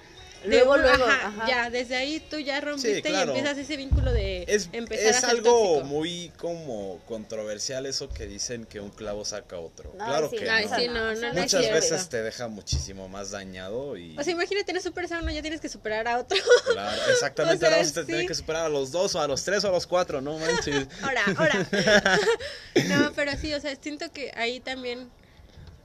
De 0.44 0.50
Luego, 0.50 0.76
luego, 0.76 1.04
ajá, 1.04 1.26
ajá. 1.28 1.46
Ya, 1.48 1.70
desde 1.70 1.96
ahí 1.96 2.20
tú 2.20 2.38
ya 2.38 2.60
rompiste 2.60 3.02
claro. 3.02 3.34
y 3.34 3.38
empiezas 3.38 3.58
ese 3.58 3.76
vínculo 3.76 4.12
de 4.12 4.44
Es, 4.46 4.68
empezar 4.72 5.06
a 5.06 5.10
es 5.10 5.20
ser 5.20 5.30
algo 5.30 5.50
tóxico. 5.50 5.84
muy 5.86 6.32
como 6.36 7.00
controversial 7.06 7.86
eso 7.86 8.08
que 8.10 8.26
dicen 8.26 8.66
que 8.66 8.80
un 8.80 8.90
clavo 8.90 9.24
saca 9.24 9.58
otro. 9.58 9.92
No, 9.98 10.04
claro 10.04 10.28
sí, 10.30 10.36
que 10.36 10.44
no. 10.44 10.76
sí, 10.76 10.88
no, 10.88 10.94
no, 10.94 11.14
no 11.14 11.28
es 11.28 11.34
Muchas 11.34 11.70
veces 11.72 12.08
te 12.08 12.22
deja 12.22 12.48
muchísimo 12.48 13.08
más 13.08 13.30
dañado 13.30 13.96
y... 13.96 14.16
O 14.18 14.22
sea, 14.22 14.32
imagínate, 14.32 14.72
no 14.72 14.80
superas 14.80 15.12
a 15.12 15.18
uno, 15.20 15.30
ya 15.30 15.40
tienes 15.40 15.60
que 15.60 15.68
superar 15.68 16.06
a 16.06 16.18
otro. 16.18 16.38
Claro, 16.72 17.02
exactamente, 17.10 17.56
o 17.56 17.58
sea, 17.58 17.68
ahora 17.68 17.82
vas 17.82 17.96
a 17.96 18.04
tener 18.04 18.26
que 18.26 18.34
superar 18.34 18.66
a 18.66 18.68
los 18.68 18.92
dos 18.92 19.14
o 19.14 19.20
a 19.20 19.26
los 19.26 19.42
tres 19.44 19.64
o 19.64 19.68
a 19.68 19.72
los 19.72 19.86
cuatro, 19.86 20.20
no 20.20 20.38
manches. 20.38 20.86
Ahora, 21.02 21.22
ahora. 21.36 21.66
no, 22.88 23.12
pero 23.14 23.32
sí, 23.38 23.52
o 23.54 23.60
sea, 23.60 23.74
siento 23.80 24.10
que 24.12 24.30
ahí 24.36 24.60
también, 24.60 25.10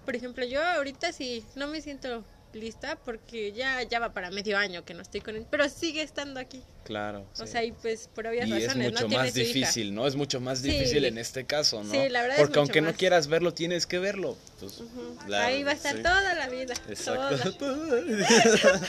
por 0.06 0.16
ejemplo, 0.16 0.46
yo 0.46 0.64
ahorita 0.64 1.12
sí 1.14 1.46
no 1.56 1.68
me 1.68 1.82
siento 1.82 2.24
lista 2.54 2.98
porque 3.06 3.52
ya, 3.52 3.84
ya 3.84 4.00
va 4.00 4.14
para 4.14 4.32
medio 4.32 4.58
año 4.58 4.84
que 4.86 4.94
no 4.94 5.02
estoy 5.02 5.22
con 5.22 5.36
él, 5.36 5.46
pero 5.50 5.68
sigue 5.70 6.02
estando 6.02 6.40
aquí. 6.40 6.62
Claro. 6.84 7.26
O 7.40 7.46
sí. 7.46 7.52
sea, 7.52 7.64
y 7.64 7.72
pues 7.72 8.10
por 8.14 8.28
obvias 8.28 8.48
y 8.48 8.54
es 8.54 8.66
razones, 8.66 8.92
mucho 8.92 9.04
¿no? 9.04 9.08
Tiene 9.10 9.24
más 9.24 9.38
hija. 9.38 9.46
difícil, 9.46 9.94
¿no? 9.94 10.08
Es 10.08 10.16
mucho 10.16 10.42
más 10.42 10.60
Sí. 10.60 10.72
difícil 10.72 11.06
en 11.06 11.18
este 11.18 11.46
caso, 11.46 11.84
¿no? 11.84 11.92
Sí, 11.92 12.10
la 12.10 12.22
verdad 12.22 12.38
es 12.38 12.42
Porque 12.42 12.52
mucho 12.52 12.60
aunque 12.62 12.82
no 12.82 12.94
quieras 12.94 13.28
verlo, 13.28 13.54
tienes 13.54 13.86
que 13.86 14.00
verlo. 14.00 14.38
Pues, 14.60 14.82
claro, 15.26 15.46
ahí 15.46 15.64
va 15.64 15.72
a 15.72 15.76
estar 15.76 15.96
sí. 15.96 16.04
toda 16.04 16.34
la 16.34 16.50
vida. 16.50 16.74
Exacto. 16.88 17.54
toda. 17.54 18.02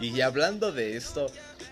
y 0.00 0.20
hablando 0.20 0.72
de 0.72 0.96
esto, 0.96 1.26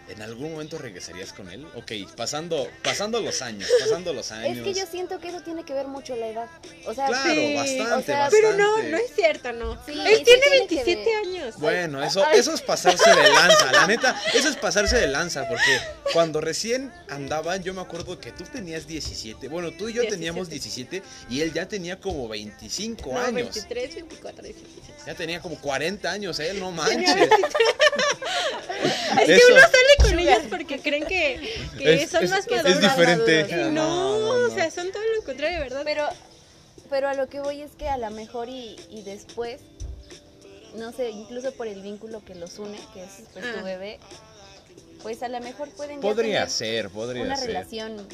¿En 0.09 0.23
algún 0.23 0.53
momento 0.53 0.79
regresarías 0.79 1.33
con 1.33 1.51
él? 1.51 1.67
Ok, 1.75 1.93
pasando, 2.17 2.69
pasando 2.83 3.21
los 3.21 3.43
años, 3.43 3.69
pasando 3.81 4.13
los 4.13 4.31
años. 4.33 4.57
Es 4.59 4.63
que 4.63 4.75
yo 4.75 4.87
siento 4.87 5.19
que 5.19 5.29
eso 5.29 5.41
tiene 5.41 5.65
que 5.65 5.73
ver 5.73 5.87
mucho 5.87 6.15
la 6.17 6.29
edad. 6.29 6.49
O 6.87 6.95
sea, 6.95 7.07
Claro, 7.09 7.25
Sí, 7.35 7.55
bastante, 7.55 7.83
o 7.83 8.03
sea, 8.03 8.19
bastante. 8.21 8.31
Pero 8.31 8.53
no, 8.57 8.83
no 8.83 8.97
es 8.97 9.15
cierto, 9.15 9.53
no. 9.53 9.75
Sí, 9.85 9.93
Él 9.93 10.19
sí 10.19 10.25
tiene 10.25 10.43
tiene 10.43 10.67
que 10.67 10.85
27 10.85 11.05
ver. 11.05 11.17
años. 11.17 11.55
Bueno, 11.59 12.03
eso, 12.03 12.25
Ay. 12.25 12.39
eso 12.39 12.53
es 12.55 12.63
pasarse 12.63 13.09
de 13.11 13.29
lanza, 13.31 13.73
la 13.73 13.87
neta, 13.87 14.21
eso 14.35 14.49
es 14.49 14.57
pasarse 14.57 14.97
de 14.97 15.07
lanza, 15.09 15.49
porque 15.49 15.79
cuando 16.13 16.41
recién 16.41 16.93
andaban, 17.09 17.63
yo 17.63 17.75
me 17.75 17.81
acuerdo 17.81 18.19
que 18.21 18.33
tú 18.33 18.45
tenías 18.45 18.87
17, 18.87 19.49
bueno, 19.49 19.71
tú 19.73 19.89
y 19.89 19.93
yo 19.95 20.07
teníamos 20.09 20.49
17 20.49 21.03
y 21.31 21.41
él 21.41 21.53
ya 21.53 21.67
tenía 21.69 21.99
como 22.01 22.29
25 22.29 23.13
No, 23.13 23.19
años, 23.19 23.55
23, 23.55 23.95
24, 23.97 24.43
25. 24.43 24.83
ya 25.07 25.15
tenía 25.15 25.41
como 25.41 25.57
40 25.61 26.11
años, 26.11 26.39
él, 26.41 26.61
no 26.61 26.75
Tenía 26.87 27.15
manches. 27.15 27.29
Es 29.27 29.27
que 29.47 29.53
uno 29.53 29.61
sale 29.77 30.11
con 30.11 30.19
ellos 30.19 30.43
porque 30.51 30.79
creen 30.81 31.05
que, 31.07 31.51
que 31.79 31.95
Es- 32.03 32.11
son 32.11 32.25
es- 32.25 32.31
más 32.31 32.47
es 32.47 32.51
maduros. 32.65 32.81
diferente. 32.81 33.47
Y 33.51 33.55
no, 33.55 33.71
No, 33.73 34.19
no, 34.19 34.39
no. 34.39 34.47
o 34.47 34.55
sea, 34.55 34.71
son 34.71 34.91
todo 34.93 35.03
lo 35.17 35.23
contrario, 35.25 35.61
¿verdad? 35.61 35.83
Pero, 35.85 36.07
pero 36.91 37.09
a 37.09 37.15
lo 37.15 37.29
que 37.29 37.41
voy 37.41 37.61
es 37.63 37.73
que 37.73 37.89
a 37.89 37.99
lo 37.99 38.11
mejor 38.11 38.49
y, 38.49 38.77
y 38.91 39.03
después, 39.03 39.61
no 40.77 40.93
sé, 40.93 41.11
incluso 41.11 41.53
por 41.53 41.67
el 41.69 41.81
vínculo 41.83 42.25
que 42.25 42.35
los 42.35 42.59
une, 42.59 42.79
que 42.95 43.03
es 43.05 43.11
pues, 43.33 43.45
Ah. 43.45 43.59
tu 43.59 43.65
bebé, 43.65 43.99
pues 45.03 45.23
a 45.23 45.29
lo 45.29 45.41
mejor 45.41 45.69
pueden 45.71 46.01
Podría 46.01 46.47
tener 46.47 46.51
ser, 46.51 46.91
podría 46.91 47.23
una 47.23 47.37
ser. 47.37 47.49
relación 47.49 48.07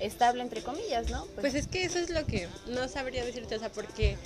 estable 0.00 0.42
entre 0.42 0.62
comillas, 0.62 1.10
¿no? 1.10 1.26
Pues 1.40 1.54
es 1.54 1.66
que 1.66 1.84
eso 1.84 1.98
es 1.98 2.10
lo 2.10 2.24
que 2.26 2.48
no 2.66 2.88
sabría 2.88 3.24
decirte, 3.24 3.56
o 3.56 3.58
sea, 3.58 3.70
porque, 3.70 4.16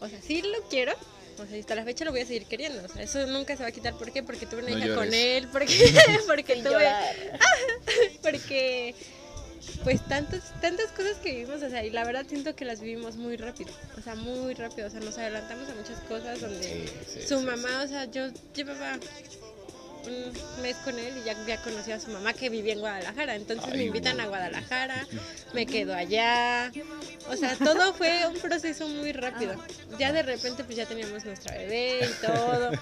o 0.00 0.08
sea, 0.08 0.20
sí 0.22 0.42
lo 0.42 0.62
quiero, 0.68 0.92
o 1.38 1.46
sea, 1.46 1.58
hasta 1.58 1.74
la 1.74 1.84
fecha 1.84 2.04
lo 2.04 2.10
voy 2.12 2.20
a 2.20 2.26
seguir 2.26 2.46
queriendo, 2.46 2.82
o 2.84 2.88
sea, 2.88 3.02
eso 3.02 3.26
nunca 3.26 3.56
se 3.56 3.62
va 3.62 3.68
a 3.68 3.72
quitar, 3.72 3.94
¿por 3.94 4.12
qué? 4.12 4.22
Porque 4.22 4.46
tuve 4.46 4.62
una 4.62 4.70
No 4.70 4.78
hija 4.78 4.86
llores. 4.88 5.04
con 5.04 5.14
él, 5.14 5.48
porque, 5.52 5.94
porque 6.26 6.56
tuve, 6.56 6.88
porque, 8.22 8.94
pues 9.82 10.06
tantas, 10.08 10.58
tantas 10.60 10.90
cosas 10.92 11.16
que 11.18 11.32
vivimos, 11.32 11.62
o 11.62 11.70
sea, 11.70 11.84
y 11.84 11.90
la 11.90 12.04
verdad 12.04 12.26
siento 12.28 12.54
que 12.54 12.64
las 12.64 12.80
vivimos 12.80 13.16
muy 13.16 13.36
rápido, 13.36 13.70
o 13.98 14.02
sea, 14.02 14.14
muy 14.14 14.54
rápido, 14.54 14.86
o 14.86 14.90
sea, 14.90 15.00
nos 15.00 15.16
adelantamos 15.18 15.68
a 15.68 15.74
muchas 15.74 16.00
cosas 16.08 16.40
donde 16.40 16.62
Sí, 16.62 16.84
sí, 17.20 17.26
su 17.26 17.40
sí, 17.40 17.44
mamá, 17.46 17.82
o 17.82 17.88
sea, 17.88 18.04
yo 18.06 18.28
llevaba 18.54 18.98
un 20.06 20.62
mes 20.62 20.76
con 20.84 20.98
él 20.98 21.18
y 21.18 21.24
ya, 21.24 21.36
ya 21.46 21.62
conocí 21.62 21.92
a 21.92 22.00
su 22.00 22.10
mamá 22.10 22.32
que 22.32 22.48
vivía 22.48 22.72
en 22.74 22.80
Guadalajara. 22.80 23.34
Entonces 23.34 23.66
Ay, 23.70 23.78
me 23.78 23.84
invitan 23.84 24.20
a 24.20 24.26
Guadalajara, 24.26 25.06
me 25.52 25.66
quedo 25.66 25.94
allá. 25.94 26.72
O 27.28 27.36
sea, 27.36 27.56
todo 27.56 27.94
fue 27.94 28.26
un 28.26 28.38
proceso 28.38 28.88
muy 28.88 29.12
rápido. 29.12 29.54
Ya 29.98 30.12
de 30.12 30.22
repente 30.22 30.64
pues 30.64 30.76
ya 30.76 30.86
teníamos 30.86 31.24
nuestra 31.24 31.52
bebé 31.54 32.06
y 32.06 32.24
todo. 32.24 32.72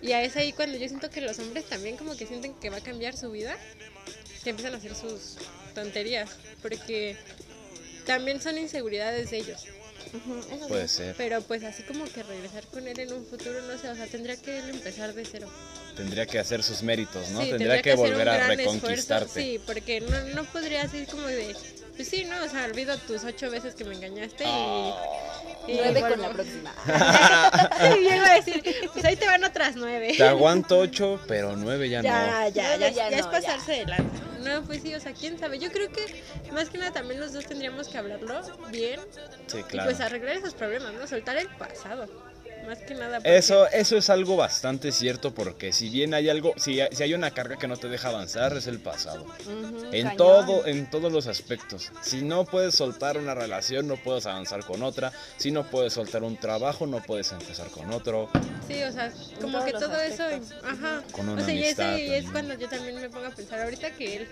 Y 0.00 0.12
a 0.12 0.22
es 0.22 0.36
ahí 0.36 0.52
cuando 0.52 0.76
yo 0.76 0.88
siento 0.88 1.10
que 1.10 1.20
los 1.20 1.38
hombres 1.38 1.64
también 1.68 1.96
como 1.96 2.16
que 2.16 2.26
sienten 2.26 2.54
que 2.54 2.70
va 2.70 2.78
a 2.78 2.82
cambiar 2.82 3.16
su 3.16 3.30
vida, 3.30 3.56
que 4.42 4.50
empiezan 4.50 4.74
a 4.74 4.78
hacer 4.78 4.96
sus 4.96 5.36
tonterías, 5.74 6.30
porque 6.60 7.16
también 8.04 8.40
son 8.40 8.58
inseguridades 8.58 9.30
de 9.30 9.38
ellos. 9.38 9.64
Ujú, 10.12 10.40
eso 10.54 10.68
Puede 10.68 10.88
sí. 10.88 10.96
ser. 10.96 11.14
Pero 11.16 11.40
pues 11.42 11.62
así 11.62 11.84
como 11.84 12.04
que 12.04 12.22
regresar 12.22 12.66
con 12.66 12.86
él 12.86 12.98
en 12.98 13.12
un 13.12 13.24
futuro, 13.24 13.62
no 13.62 13.78
sé, 13.78 13.88
o 13.88 13.94
sea, 13.94 14.06
tendría 14.06 14.36
que 14.36 14.58
él 14.58 14.70
empezar 14.70 15.14
de 15.14 15.24
cero. 15.24 15.48
Tendría 15.96 16.26
que 16.26 16.38
hacer 16.38 16.62
sus 16.62 16.82
méritos, 16.82 17.28
¿no? 17.30 17.42
Sí, 17.42 17.50
tendría, 17.50 17.82
que, 17.82 17.94
volver 17.94 18.28
a 18.28 18.46
reconquistarte. 18.48 18.94
esfuerzo, 18.94 19.34
sí, 19.34 19.60
porque 19.66 20.00
no, 20.00 20.20
no 20.34 20.44
podría 20.44 20.88
ser 20.88 21.06
como 21.06 21.26
de, 21.26 21.54
pues 21.96 22.08
sí, 22.08 22.24
no, 22.24 22.42
o 22.42 22.48
sea, 22.48 22.64
olvido 22.64 22.96
tus 22.98 23.24
ocho 23.24 23.50
veces 23.50 23.74
que 23.74 23.84
me 23.84 23.94
engañaste 23.94 24.44
y... 24.44 25.72
y 25.72 25.76
Nueve 25.76 26.00
con 26.00 26.22
la 26.22 26.30
próxima. 26.30 26.74
y 27.96 28.00
llego 28.00 28.24
a 28.24 28.34
decir, 28.34 28.62
pues 28.92 29.04
ahí 29.04 29.16
te 29.16 29.26
van 29.26 29.44
otras 29.44 29.76
nueve. 29.76 30.14
Te 30.16 30.24
aguanto 30.24 30.78
ocho, 30.78 31.20
pero 31.28 31.54
nueve 31.56 31.88
ya, 31.90 32.00
Ya, 32.00 32.48
ya, 32.48 32.76
ya, 32.76 32.90
ya, 32.90 33.10
ya 33.10 33.18
es 33.18 33.26
no, 33.26 33.30
pasarse 33.30 33.72
de 33.72 33.86
lanza. 33.86 34.24
No, 34.42 34.62
pues 34.62 34.82
sí, 34.82 34.94
o 34.94 35.00
sea, 35.00 35.12
quién 35.12 35.38
sabe. 35.38 35.58
Yo 35.58 35.70
creo 35.70 35.90
que 35.92 36.22
más 36.52 36.70
que 36.70 36.78
nada 36.78 36.92
también 36.92 37.20
los 37.20 37.32
dos 37.32 37.46
tendríamos 37.46 37.88
que 37.88 37.98
hablarlo 37.98 38.42
bien 38.70 38.98
no. 38.98 39.22
Sí, 39.46 39.58
y 39.58 39.62
claro. 39.62 39.90
pues 39.90 40.00
arreglar 40.00 40.36
esos 40.36 40.54
problemas, 40.54 40.94
¿no? 40.94 41.06
Soltar 41.06 41.36
el 41.36 41.48
pasado. 41.48 42.31
Más 42.66 42.78
que 42.78 42.94
nada. 42.94 43.16
porque- 43.18 43.36
Eso, 43.36 43.66
eso 43.68 43.96
es 43.96 44.08
algo 44.10 44.36
bastante 44.36 44.92
cierto 44.92 45.34
porque 45.34 45.72
si 45.72 45.88
bien 45.88 46.14
hay 46.14 46.28
algo, 46.28 46.54
si, 46.56 46.80
hay- 46.80 46.94
si 46.94 47.02
hay 47.02 47.14
una 47.14 47.30
carga 47.32 47.56
que 47.56 47.66
no 47.68 47.76
te 47.76 47.88
deja 47.88 48.08
avanzar 48.08 48.56
es 48.56 48.66
el 48.66 48.78
pasado. 48.78 49.26
En 49.92 50.04
cañón. 50.08 50.16
todo, 50.16 50.66
en 50.66 50.88
todos 50.90 51.12
los 51.12 51.26
aspectos. 51.26 51.90
Si 52.02 52.22
no 52.22 52.44
puedes 52.44 52.74
soltar 52.74 53.18
una 53.18 53.34
relación, 53.34 53.86
no 53.88 53.96
puedes 53.96 54.26
avanzar 54.26 54.64
con 54.64 54.82
otra. 54.82 55.12
Si 55.36 55.50
no 55.50 55.64
puedes 55.70 55.92
soltar 55.92 56.22
un 56.22 56.36
trabajo, 56.36 56.86
no 56.86 57.02
puedes 57.02 57.32
empezar 57.32 57.68
con 57.68 57.92
otro. 57.92 58.30
Sí, 58.68 58.82
o 58.82 58.92
sea, 58.92 59.12
como 59.40 59.64
que 59.64 59.72
todo 59.72 60.00
eso, 60.00 60.24
ajá. 60.64 61.02
Con 61.12 61.28
una 61.28 61.42
o 61.42 61.44
sea, 61.44 61.98
y 61.98 62.02
y 62.06 62.14
es 62.14 62.30
cuando 62.30 62.54
yo 62.54 62.68
también 62.68 62.94
me 63.00 63.10
pongo 63.10 63.26
a 63.26 63.30
pensar 63.30 63.60
ahorita 63.60 63.90
que 63.92 64.16
él, 64.16 64.28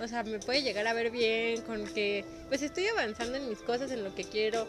o 0.00 0.08
sea, 0.08 0.22
me 0.24 0.38
puede 0.38 0.62
llegar 0.62 0.86
a 0.86 0.92
ver 0.94 1.10
bien, 1.10 1.60
con 1.62 1.84
que, 1.86 2.24
pues 2.48 2.62
estoy 2.62 2.86
avanzando 2.88 3.36
en 3.36 3.48
mis 3.48 3.58
cosas, 3.58 3.90
en 3.90 4.02
lo 4.02 4.14
que 4.14 4.24
quiero. 4.24 4.66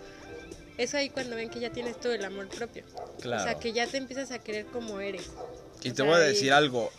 Eso 0.78 0.98
ahí 0.98 1.10
cuando 1.10 1.36
ven 1.36 1.50
que 1.50 1.60
ya 1.60 1.72
tienes 1.72 2.00
todo 2.00 2.14
el 2.14 2.24
amor 2.24 2.48
propio. 2.50 2.84
Claro. 3.22 3.42
O 3.42 3.46
sea, 3.46 3.56
que 3.60 3.74
ya 3.74 3.88
te 3.88 3.98
empiezas 3.98 4.32
a 4.32 4.40
querer 4.40 4.66
como 4.68 5.00
eres. 5.00 5.28
Y 5.84 5.90
O 5.90 5.94
te 5.94 5.98
sea, 5.98 6.06
voy 6.06 6.16
a 6.22 6.26
y- 6.26 6.28
decir 6.30 6.54
algo. 6.54 6.92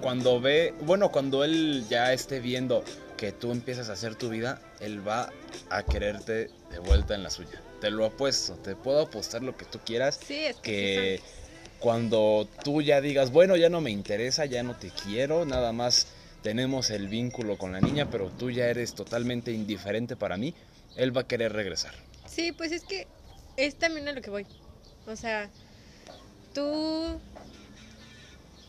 Cuando 0.00 0.40
ve, 0.40 0.74
bueno, 0.80 1.10
cuando 1.12 1.44
él 1.44 1.84
ya 1.88 2.12
esté 2.12 2.40
viendo 2.40 2.82
que 3.16 3.30
tú 3.32 3.52
empiezas 3.52 3.88
a 3.88 3.92
hacer 3.92 4.16
tu 4.16 4.28
vida, 4.30 4.60
él 4.80 5.06
va 5.06 5.30
a 5.70 5.82
quererte 5.84 6.50
de 6.70 6.78
vuelta 6.80 7.14
en 7.14 7.22
la 7.22 7.30
suya. 7.30 7.60
Te 7.80 7.90
lo 7.90 8.04
apuesto, 8.06 8.54
te 8.56 8.74
puedo 8.74 9.00
apostar 9.00 9.42
lo 9.42 9.56
que 9.56 9.64
tú 9.64 9.78
quieras. 9.84 10.18
Sí, 10.26 10.36
es 10.46 10.56
que, 10.56 10.62
Que 10.62 11.20
cuando 11.78 12.48
tú 12.64 12.80
ya 12.82 13.00
digas, 13.00 13.30
bueno, 13.30 13.56
ya 13.56 13.68
no 13.68 13.80
me 13.80 13.90
interesa, 13.90 14.44
ya 14.46 14.62
no 14.62 14.74
te 14.76 14.90
quiero, 14.90 15.44
nada 15.44 15.72
más 15.72 16.06
tenemos 16.42 16.90
el 16.90 17.08
vínculo 17.08 17.58
con 17.58 17.72
la 17.72 17.80
niña, 17.80 18.08
pero 18.10 18.30
tú 18.30 18.50
ya 18.50 18.66
eres 18.66 18.94
totalmente 18.94 19.52
indiferente 19.52 20.16
para 20.16 20.36
mí, 20.36 20.54
él 20.96 21.16
va 21.16 21.22
a 21.22 21.26
querer 21.28 21.52
regresar. 21.52 21.94
Sí, 22.34 22.52
pues 22.52 22.72
es 22.72 22.82
que 22.84 23.06
es 23.56 23.74
también 23.76 24.08
a 24.08 24.12
lo 24.12 24.22
que 24.22 24.30
voy. 24.30 24.46
O 25.06 25.16
sea, 25.16 25.50
tú... 26.54 27.20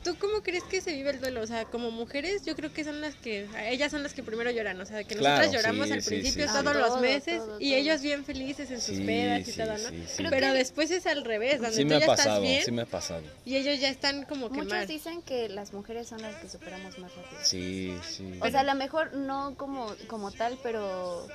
¿Tú 0.04 0.18
cómo 0.20 0.42
crees 0.44 0.64
que 0.66 0.82
se 0.82 0.92
vive 0.92 1.12
el 1.12 1.22
duelo? 1.22 1.40
O 1.42 1.48
sea, 1.48 1.64
como 1.64 1.90
mujeres, 1.90 2.44
yo 2.46 2.58
creo 2.58 2.74
que 2.74 2.84
son 2.84 3.00
las 3.00 3.16
que, 3.16 3.48
ellas 3.70 3.90
son 3.90 4.04
las 4.04 4.14
que 4.14 4.22
primero 4.22 4.52
lloran, 4.52 4.82
o 4.82 4.86
sea, 4.86 5.02
que 5.06 5.16
Claro, 5.16 5.46
nosotras 5.46 5.54
lloramos 5.64 5.88
sí, 5.88 5.94
al 5.94 6.02
sí, 6.02 6.10
principio 6.10 6.46
sí, 6.46 6.52
todos 6.54 6.76
los 6.76 6.98
meses 7.00 7.38
todo, 7.38 7.58
y 7.62 7.70
todo. 7.70 7.80
ellos 7.80 8.02
bien 8.02 8.26
felices 8.26 8.70
en 8.70 8.82
sus 8.82 8.98
Sí, 8.98 9.06
pedas 9.06 9.48
y 9.48 9.52
sí, 9.54 9.58
todo, 9.62 9.72
¿no? 9.78 9.78
sí, 9.78 10.04
sí. 10.06 10.18
Creo 10.18 10.30
Pero 10.30 10.48
que- 10.48 10.54
después 10.56 10.92
es 10.92 11.06
al 11.08 11.24
revés, 11.24 11.62
donde 11.62 11.78
Sí 11.78 11.84
tú 11.84 11.88
me 11.88 11.96
ha 11.96 12.00
ya 12.02 12.06
pasado, 12.08 12.30
estás 12.32 12.42
bien 12.42 12.66
sí 12.66 12.72
me 12.74 12.82
ha 12.82 12.86
pasado. 12.86 13.24
y 13.46 13.56
ellos 13.56 13.80
ya 13.80 13.88
están 13.88 14.26
como 14.26 14.50
que 14.50 14.56
Muchos 14.56 14.74
mal. 14.74 14.88
dicen 14.88 15.22
que 15.22 15.48
las 15.48 15.72
mujeres 15.72 16.06
son 16.10 16.22
las 16.22 16.36
que 16.36 16.50
superamos 16.50 17.00
más 17.00 17.16
rápido. 17.16 17.42
Sí, 17.42 17.96
sí. 18.18 18.40
O 18.42 18.50
sea, 18.50 18.60
a 18.60 18.64
lo 18.66 18.76
mejor 18.76 19.14
no 19.16 19.56
como, 19.56 19.96
como 20.10 20.32
tal, 20.32 20.60
pero 20.62 21.30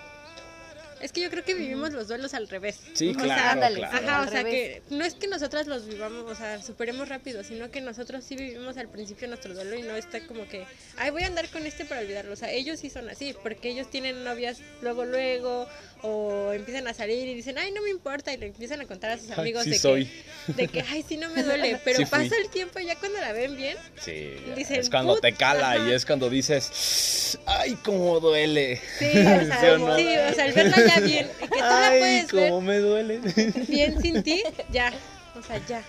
Es 1.01 1.13
que 1.13 1.21
yo 1.21 1.31
creo 1.31 1.45
que 1.45 1.55
vivimos 1.55 1.93
los 1.93 2.09
duelos 2.09 2.35
al 2.35 2.49
revés. 2.49 2.81
Sí, 2.95 3.11
O 3.11 3.15
sea, 3.15 3.23
claro, 3.25 3.51
ándale, 3.51 3.77
claro. 3.81 4.09
Ajá, 4.09 4.23
o 4.23 4.31
sea 4.31 4.45
que 4.45 4.83
no 4.91 5.05
es 5.05 5.15
que 5.15 5.29
nosotras 5.29 5.67
los 5.67 5.87
vivamos, 5.87 6.25
o 6.31 6.35
sea, 6.35 6.63
superemos 6.63 7.09
rápido, 7.09 7.45
sino 7.45 7.71
que 7.71 7.81
nosotros 7.81 8.25
sí 8.25 8.37
vivimos 8.37 8.77
al 8.77 8.89
principio 8.89 9.29
nuestro 9.29 9.55
duelo 9.55 9.77
y 9.77 9.83
no 9.83 9.97
está 9.97 10.27
como 10.27 10.47
que, 10.49 10.65
ay, 10.97 11.11
voy 11.11 11.23
a 11.23 11.27
andar 11.27 11.49
con 11.51 11.67
este 11.67 11.85
para 11.85 12.01
olvidarlo. 12.01 12.33
O 12.33 12.37
sea, 12.37 12.51
ellos 12.53 12.81
sí 12.81 12.91
son 12.91 13.09
así, 13.09 13.35
porque 13.43 13.69
ellos 13.71 13.91
tienen 13.91 14.25
novias 14.25 14.59
luego, 14.83 15.05
luego, 15.05 15.69
o 16.03 16.53
empiezan 16.53 16.87
a 16.89 16.95
salir 16.95 17.29
y 17.29 17.35
dicen, 17.35 17.59
ay, 17.59 17.73
no 17.73 17.83
me 17.83 17.91
importa, 17.91 18.33
y 18.33 18.37
le 18.37 18.47
empiezan 18.47 18.81
a 18.81 18.87
contar 18.87 19.11
a 19.13 19.19
sus 19.19 19.31
Ay, 19.31 19.37
amigos 19.41 19.65
sí 19.65 19.71
de, 19.71 19.79
soy. 19.79 20.11
Que, 20.47 20.53
de 20.53 20.69
que, 20.69 20.81
ay, 20.83 21.05
sí, 21.09 21.17
no 21.17 21.29
me 21.31 21.43
duele. 21.43 21.81
Pero 21.85 21.99
Sí 21.99 22.05
pasa 22.07 22.37
el 22.37 22.49
tiempo 22.51 22.79
y 22.79 22.87
ya 22.87 22.97
cuando 22.97 23.19
la 23.21 23.33
ven 23.33 23.57
bien, 23.57 23.77
Sí, 24.05 24.35
Dicen, 24.57 24.81
es 24.81 24.91
cuando 24.91 25.17
te 25.19 25.33
cala 25.33 25.73
ajá. 25.73 25.89
y 25.89 25.93
es 25.93 26.05
cuando 26.07 26.29
dices, 26.31 27.39
ay, 27.47 27.77
cómo 27.85 28.21
duele. 28.21 28.81
sí, 28.99 29.07
o 29.07 29.13
sea, 29.23 29.59
¿Sí 29.61 29.67
o 29.67 29.79
no? 29.79 29.97
sí, 29.97 30.07
o 30.31 30.35
sea, 30.35 30.45
al 30.45 30.53
verla 30.53 30.77
ya 30.89 31.01
bien, 31.01 31.31
y 31.37 31.41
que 31.43 31.49
tú 31.49 31.55
la 31.59 31.89
Ay, 31.89 32.01
ver 32.01 32.27
cómo 32.31 32.61
me 32.61 32.79
duele. 32.79 33.21
bien 33.69 34.01
sin 34.01 34.23
ti, 34.23 34.43
ya, 34.73 34.93
o 35.39 35.43
sea, 35.43 35.65
ya, 35.67 35.83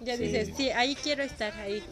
ya 0.00 0.16
Sí. 0.16 0.24
dices, 0.24 0.50
sí, 0.56 0.70
ahí 0.70 0.94
quiero 0.96 1.22
estar, 1.22 1.52
ahí. 1.60 1.82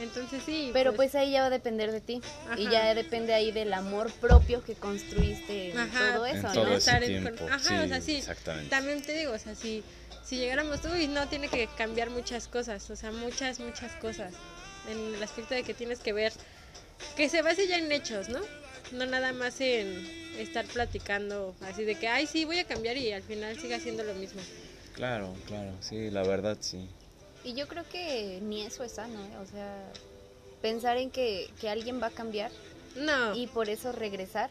Entonces 0.00 0.42
sí. 0.44 0.70
pero 0.72 0.92
pues 0.94 1.14
ahí 1.14 1.30
ya 1.30 1.42
va 1.42 1.46
a 1.46 1.50
depender 1.50 1.92
de 1.92 2.00
ti. 2.00 2.20
Y 2.58 2.62
Ajá. 2.66 2.72
ya 2.72 2.94
depende 2.94 3.32
ahí 3.32 3.52
del 3.52 3.72
amor 3.72 4.10
propio 4.14 4.64
que 4.64 4.74
construiste 4.74 5.70
en 5.70 5.78
Ajá. 5.78 6.14
todo 6.14 6.26
En 6.26 6.36
eso, 6.38 6.48
todo 6.52 6.64
¿no? 6.64 6.70
ese 6.70 6.78
Estar 6.78 7.02
en- 7.04 7.22
tiempo. 7.22 7.44
con- 7.44 7.52
ajá, 7.52 7.68
sí, 7.68 7.74
o 7.76 7.88
sea, 7.88 8.00
sí. 8.00 8.16
exactamente. 8.16 8.70
También 8.70 9.02
te 9.02 9.12
digo, 9.12 9.32
o 9.32 9.38
sea, 9.38 9.54
si, 9.54 9.84
si 10.24 10.36
llegáramos 10.36 10.80
tú 10.82 10.88
y 10.96 11.06
no 11.06 11.28
tiene 11.28 11.46
que 11.46 11.68
cambiar 11.78 12.10
muchas 12.10 12.48
cosas, 12.48 12.90
o 12.90 12.96
sea, 12.96 13.12
muchas, 13.12 13.60
muchas 13.60 13.92
cosas. 13.92 14.32
En 14.90 15.14
el 15.14 15.22
aspecto 15.22 15.54
de 15.54 15.62
que 15.62 15.74
tienes 15.74 16.00
que 16.00 16.12
ver, 16.12 16.32
que 17.16 17.28
se 17.28 17.42
base 17.42 17.68
ya 17.68 17.78
en 17.78 17.92
hechos, 17.92 18.28
¿no? 18.28 18.40
No 18.90 19.06
nada 19.06 19.32
más 19.32 19.60
en 19.60 20.04
estar 20.38 20.64
platicando 20.66 21.54
así 21.62 21.84
de 21.84 21.94
que, 21.96 22.08
ay, 22.08 22.26
sí, 22.26 22.44
voy 22.44 22.58
a 22.58 22.64
cambiar 22.64 22.96
y 22.96 23.12
al 23.12 23.22
final 23.22 23.58
siga 23.58 23.76
haciendo 23.76 24.02
lo 24.04 24.14
mismo. 24.14 24.40
Claro, 24.94 25.34
claro, 25.46 25.72
sí, 25.80 26.10
la 26.10 26.22
verdad 26.22 26.56
sí. 26.60 26.88
Y 27.44 27.54
yo 27.54 27.68
creo 27.68 27.84
que 27.90 28.38
ni 28.42 28.62
eso 28.62 28.84
es 28.84 28.92
sano, 28.92 29.22
¿eh? 29.24 29.36
O 29.42 29.46
sea, 29.46 29.84
pensar 30.62 30.96
en 30.96 31.10
que, 31.10 31.50
que 31.60 31.68
alguien 31.68 32.00
va 32.02 32.06
a 32.06 32.10
cambiar 32.10 32.50
No. 32.96 33.34
y 33.36 33.46
por 33.48 33.68
eso 33.68 33.92
regresar. 33.92 34.50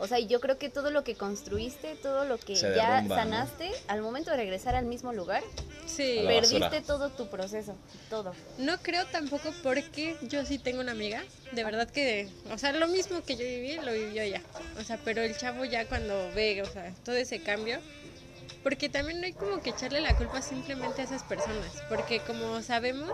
O 0.00 0.06
sea, 0.06 0.20
yo 0.20 0.38
creo 0.40 0.58
que 0.58 0.68
todo 0.70 0.90
lo 0.92 1.02
que 1.02 1.16
construiste, 1.16 1.96
todo 1.96 2.24
lo 2.24 2.38
que 2.38 2.54
Se 2.54 2.72
ya 2.76 2.96
derrumba, 2.96 3.16
¿no? 3.16 3.22
sanaste, 3.22 3.70
al 3.88 4.00
momento 4.00 4.30
de 4.30 4.36
regresar 4.36 4.76
al 4.76 4.84
mismo 4.84 5.12
lugar, 5.12 5.42
Sí. 5.88 6.22
basura. 6.24 6.70
Perdiste 6.70 6.86
todo 6.86 7.10
tu 7.10 7.28
proceso, 7.28 7.76
todo. 8.08 8.34
No 8.58 8.78
creo 8.78 9.04
tampoco 9.06 9.52
porque 9.62 10.16
yo 10.22 10.44
sí 10.44 10.58
tengo 10.58 10.80
una 10.80 10.92
amiga, 10.92 11.22
de 11.52 11.64
verdad 11.64 11.88
que, 11.90 12.28
o 12.52 12.58
sea, 12.58 12.72
lo 12.72 12.86
mismo 12.88 13.24
que 13.24 13.34
yo 13.36 13.44
viví, 13.44 13.78
lo 13.84 13.92
vivió 13.92 14.22
ella. 14.22 14.42
O 14.78 14.84
sea, 14.84 14.98
pero 15.04 15.22
el 15.22 15.36
chavo 15.36 15.64
ya 15.64 15.86
cuando 15.86 16.30
ve, 16.34 16.62
o 16.62 16.66
sea, 16.66 16.92
todo 17.04 17.16
ese 17.16 17.42
cambio, 17.42 17.80
porque 18.62 18.88
también 18.88 19.20
no 19.20 19.26
hay 19.26 19.32
como 19.32 19.60
que 19.60 19.70
echarle 19.70 20.00
la 20.00 20.14
culpa 20.16 20.42
simplemente 20.42 21.02
a 21.02 21.04
esas 21.04 21.22
personas, 21.22 21.72
porque 21.88 22.20
como 22.20 22.62
sabemos, 22.62 23.10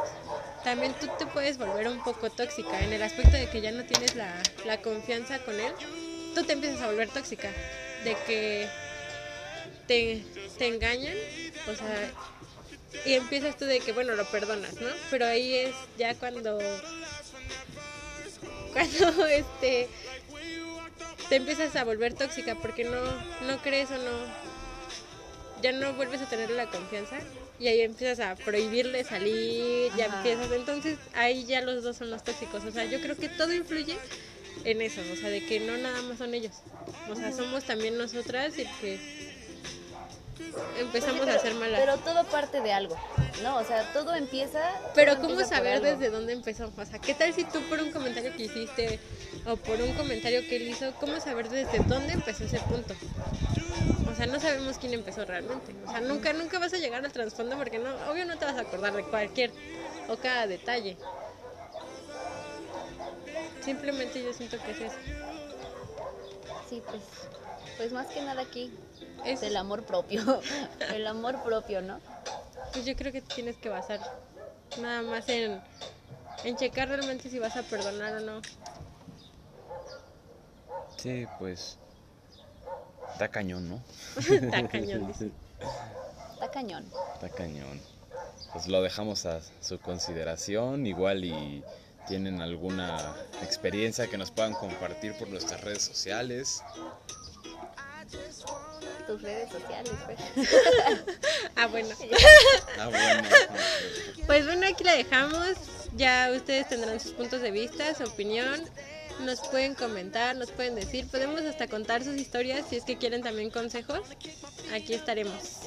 también 0.63 0.95
tú 0.99 1.07
te 1.19 1.27
puedes 1.27 1.59
volver 1.59 1.89
un 1.89 2.01
poco 2.01 2.31
tóxica 2.31 2.83
en 2.83 2.93
el 2.93 3.03
aspecto 3.03 3.37
de 3.37 3.47
que 3.47 3.61
ya 3.61 3.71
no 3.71 3.85
tienes 3.85 4.17
la, 4.17 4.33
la 4.67 4.79
confianza 4.79 5.39
con 5.41 5.59
él, 5.61 5.73
tú 6.35 6.43
te 6.45 6.55
empiezas 6.55 6.81
a 6.83 6.87
volver 6.87 7.09
tóxica, 7.11 7.51
de 8.05 8.17
que 8.27 8.69
te, 9.87 10.23
te 10.59 10.69
engañan, 10.69 11.17
o 11.71 11.77
sea, 11.77 12.11
y 13.05 13.15
empiezas 13.15 13.57
tú 13.57 13.65
de 13.65 13.81
que, 13.81 13.93
bueno, 13.93 14.15
lo 14.15 14.25
perdonas, 14.27 14.75
¿no? 14.81 14.89
Pero 15.11 15.27
ahí 15.27 15.55
es 15.55 15.75
ya 15.99 16.15
cuando, 16.15 16.59
cuando 18.73 19.27
este, 19.27 19.89
te 21.29 21.37
empiezas 21.37 21.75
a 21.77 21.85
volver 21.85 22.15
tóxica 22.15 22.55
porque 22.55 22.85
no, 22.85 23.01
no 23.47 23.59
crees 23.63 23.91
o 23.91 23.99
no, 23.99 24.11
ya 25.63 25.73
no 25.73 25.93
vuelves 25.95 26.21
a 26.23 26.29
tener 26.29 26.51
la 26.51 26.67
confianza 26.67 27.19
y 27.59 27.69
ahí 27.69 27.81
empiezas 27.83 28.21
a 28.21 28.35
prohibirle 28.37 29.05
salir, 29.05 29.93
ya 29.97 30.07
Ajá. 30.07 30.17
empiezas, 30.17 30.51
entonces 30.53 30.99
ahí 31.15 31.45
ya 31.47 31.61
los 31.61 31.83
dos 31.83 31.97
son 31.97 32.11
los 32.11 32.25
tóxicos, 32.25 32.65
o 32.65 32.71
sea, 32.73 32.85
yo 32.85 33.01
creo 33.01 33.17
que 33.17 33.29
todo 33.29 33.53
influye 33.53 33.97
en 34.65 34.83
eso, 34.83 35.01
o 35.13 35.17
sea, 35.17 35.29
de 35.31 35.45
que 35.45 35.61
no 35.61 35.77
nada 35.77 36.03
más 36.03 36.19
son 36.19 36.35
ellos, 36.35 36.63
o 37.09 37.15
sea, 37.15 37.33
somos 37.33 37.65
también 37.65 37.97
nosotras 37.97 38.59
y 38.59 38.65
que 38.81 38.99
empezamos 40.79 41.27
a 41.29 41.35
hacer 41.35 41.55
malas. 41.55 41.81
Pero 41.81 41.99
todo 41.99 42.25
parte 42.25 42.61
de 42.61 42.73
algo, 42.73 42.97
¿no? 43.43 43.57
O 43.57 43.65
sea, 43.65 43.93
todo 43.93 44.15
empieza. 44.15 44.61
Pero 44.95 45.13
todo 45.13 45.23
¿cómo 45.23 45.33
empieza 45.35 45.57
saber 45.57 45.81
desde 45.81 46.11
dónde 46.11 46.33
empezó? 46.33 46.71
O 46.77 46.85
sea, 46.85 46.99
¿qué 46.99 47.15
tal 47.15 47.33
si 47.33 47.45
tú 47.45 47.61
por 47.69 47.81
un 47.81 47.91
comentario 47.91 48.35
que 48.37 48.45
hiciste 48.45 49.01
o 49.47 49.57
por 49.57 49.81
un 49.81 49.93
comentario 49.95 50.41
que 50.49 50.57
él 50.57 50.69
hizo, 50.69 50.93
cómo 51.01 51.21
saber 51.21 51.49
desde 51.49 51.79
dónde 51.81 52.13
empezó 52.13 52.45
ese 52.45 52.59
punto? 52.61 52.95
O 54.11 54.17
sea, 54.17 54.27
no 54.27 54.39
sabemos 54.39 54.79
quién 54.79 54.95
empezó 54.95 55.25
realmente. 55.25 55.75
O 55.87 55.91
sea, 55.91 56.01
nunca, 56.01 56.33
nunca 56.33 56.59
vas 56.59 56.73
a 56.73 56.79
llegar 56.79 57.05
al 57.05 57.13
trasfondo 57.13 57.57
porque 57.57 57.79
no, 57.79 57.91
obvio 58.11 58.25
no 58.25 58.39
te 58.39 58.45
vas 58.45 58.57
a 58.57 58.61
acordar 58.61 58.95
de 58.95 59.03
cualquier 59.03 59.51
o 60.09 60.17
cada 60.17 60.47
detalle. 60.47 60.97
Simplemente 63.65 64.23
yo 64.23 64.33
siento 64.33 64.59
que 64.63 64.71
es 64.73 64.81
eso. 64.83 64.97
Sí, 66.69 66.83
pues. 66.87 67.03
Pues 67.77 67.93
más 67.93 68.07
que 68.07 68.23
nada 68.23 68.43
aquí. 68.43 68.73
Es- 69.25 69.43
el 69.43 69.57
amor 69.57 69.85
propio. 69.85 70.41
el 70.95 71.07
amor 71.07 71.43
propio, 71.43 71.83
¿no? 71.83 72.01
Pues 72.73 72.85
yo 72.85 72.95
creo 72.97 73.13
que 73.13 73.21
tienes 73.21 73.57
que 73.57 73.69
basar 73.69 74.01
nada 74.81 75.03
más 75.03 75.29
en, 75.29 75.61
en 76.45 76.57
checar 76.57 76.89
realmente 76.89 77.31
si 77.31 77.39
vas 77.39 77.57
a 77.57 77.63
perdonar 77.63 78.15
o 78.15 78.21
no. 78.21 78.43
Sí, 80.97 81.27
pues. 81.39 81.79
Está 83.13 83.29
cañón, 83.29 83.69
¿no? 83.69 83.81
Está 84.17 84.67
cañón, 84.69 85.07
dice. 85.07 85.31
Está 86.35 86.51
cañón. 86.51 86.85
Está 87.15 87.29
cañón. 87.29 87.81
Pues 88.53 88.69
lo 88.69 88.83
dejamos 88.83 89.27
a 89.27 89.41
su 89.61 89.79
consideración. 89.79 90.87
Igual 90.87 91.25
y 91.25 91.63
tienen 92.09 92.41
alguna 92.41 93.15
experiencia 93.43 94.07
que 94.09 94.19
nos 94.19 94.31
puedan 94.31 94.53
compartir 94.55 95.17
por 95.17 95.29
nuestras 95.29 95.61
redes 95.61 95.83
sociales. 95.83 96.63
Tus 99.07 99.21
redes 99.23 99.51
sociales, 99.51 99.93
pues. 100.07 100.49
Ah, 101.57 101.67
bueno. 101.67 101.95
Ah, 102.79 102.89
bueno. 102.89 103.29
Pues 104.27 104.47
bueno, 104.47 104.67
aquí 104.67 104.85
la 104.85 104.95
dejamos. 104.95 105.57
Ya 105.97 106.33
ustedes 106.35 106.69
tendrán 106.69 106.99
sus 106.99 107.13
puntos 107.13 107.43
de 107.43 107.51
vista, 107.51 107.95
su 107.95 108.05
opinión. 108.05 108.65
Nos 109.21 109.41
pueden 109.49 109.75
comentar, 109.75 110.35
nos 110.35 110.51
pueden 110.51 110.75
decir. 110.75 111.07
Podemos 111.09 111.43
hasta 111.43 111.69
contar 111.69 112.03
sus 112.03 112.17
historias 112.17 112.67
si 112.69 112.77
es 112.77 112.85
que 112.85 112.97
quieren 112.97 113.23
también 113.23 113.51
consejos. 113.51 114.01
Aquí 114.73 114.95
estaremos. 114.95 115.61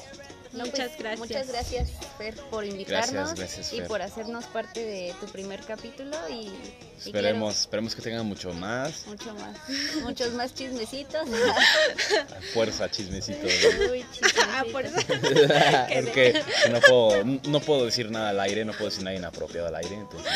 No, 0.52 0.64
Muchas 0.64 0.88
pues, 0.88 0.98
gracias. 0.98 1.18
Muchas 1.18 1.48
gracias, 1.48 1.88
Fer, 2.16 2.34
por 2.50 2.64
invitarnos 2.64 3.34
gracias, 3.34 3.72
y 3.72 3.78
Fer. 3.78 3.88
por 3.88 4.02
hacernos 4.02 4.44
parte 4.46 4.84
de 4.84 5.14
tu 5.20 5.26
primer 5.26 5.60
capítulo 5.60 6.16
y, 6.28 6.32
y 6.32 6.52
Esperemos, 7.06 7.60
esperemos 7.60 7.94
que 7.94 8.02
tengan 8.02 8.26
mucho 8.26 8.52
más. 8.54 9.06
mucho 9.06 9.32
más, 9.34 9.56
muchos 10.02 10.32
más 10.32 10.54
chismecitos. 10.54 11.28
Fuerza, 12.54 12.90
chismecito. 12.90 13.46
Uy, 13.90 14.04
chismecitos. 14.12 14.44
Ah, 14.48 14.64
por 14.72 14.84
eso. 14.86 14.96
Porque 15.06 16.42
no 16.70 16.80
puedo, 16.80 17.24
no 17.24 17.60
puedo 17.60 17.84
decir 17.84 18.10
nada 18.10 18.30
al 18.30 18.40
aire, 18.40 18.64
no 18.64 18.72
puedo 18.72 18.86
decir 18.86 19.04
nada 19.04 19.16
inapropiado 19.16 19.68
al 19.68 19.76
aire. 19.76 19.94
Entonces, 19.94 20.32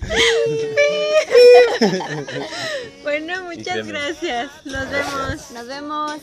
Bueno, 3.02 3.42
muchas 3.44 3.86
gracias. 3.86 4.50
Nos 4.64 4.90
vemos. 4.90 5.50
Nos 5.52 5.66
vemos. 5.66 6.20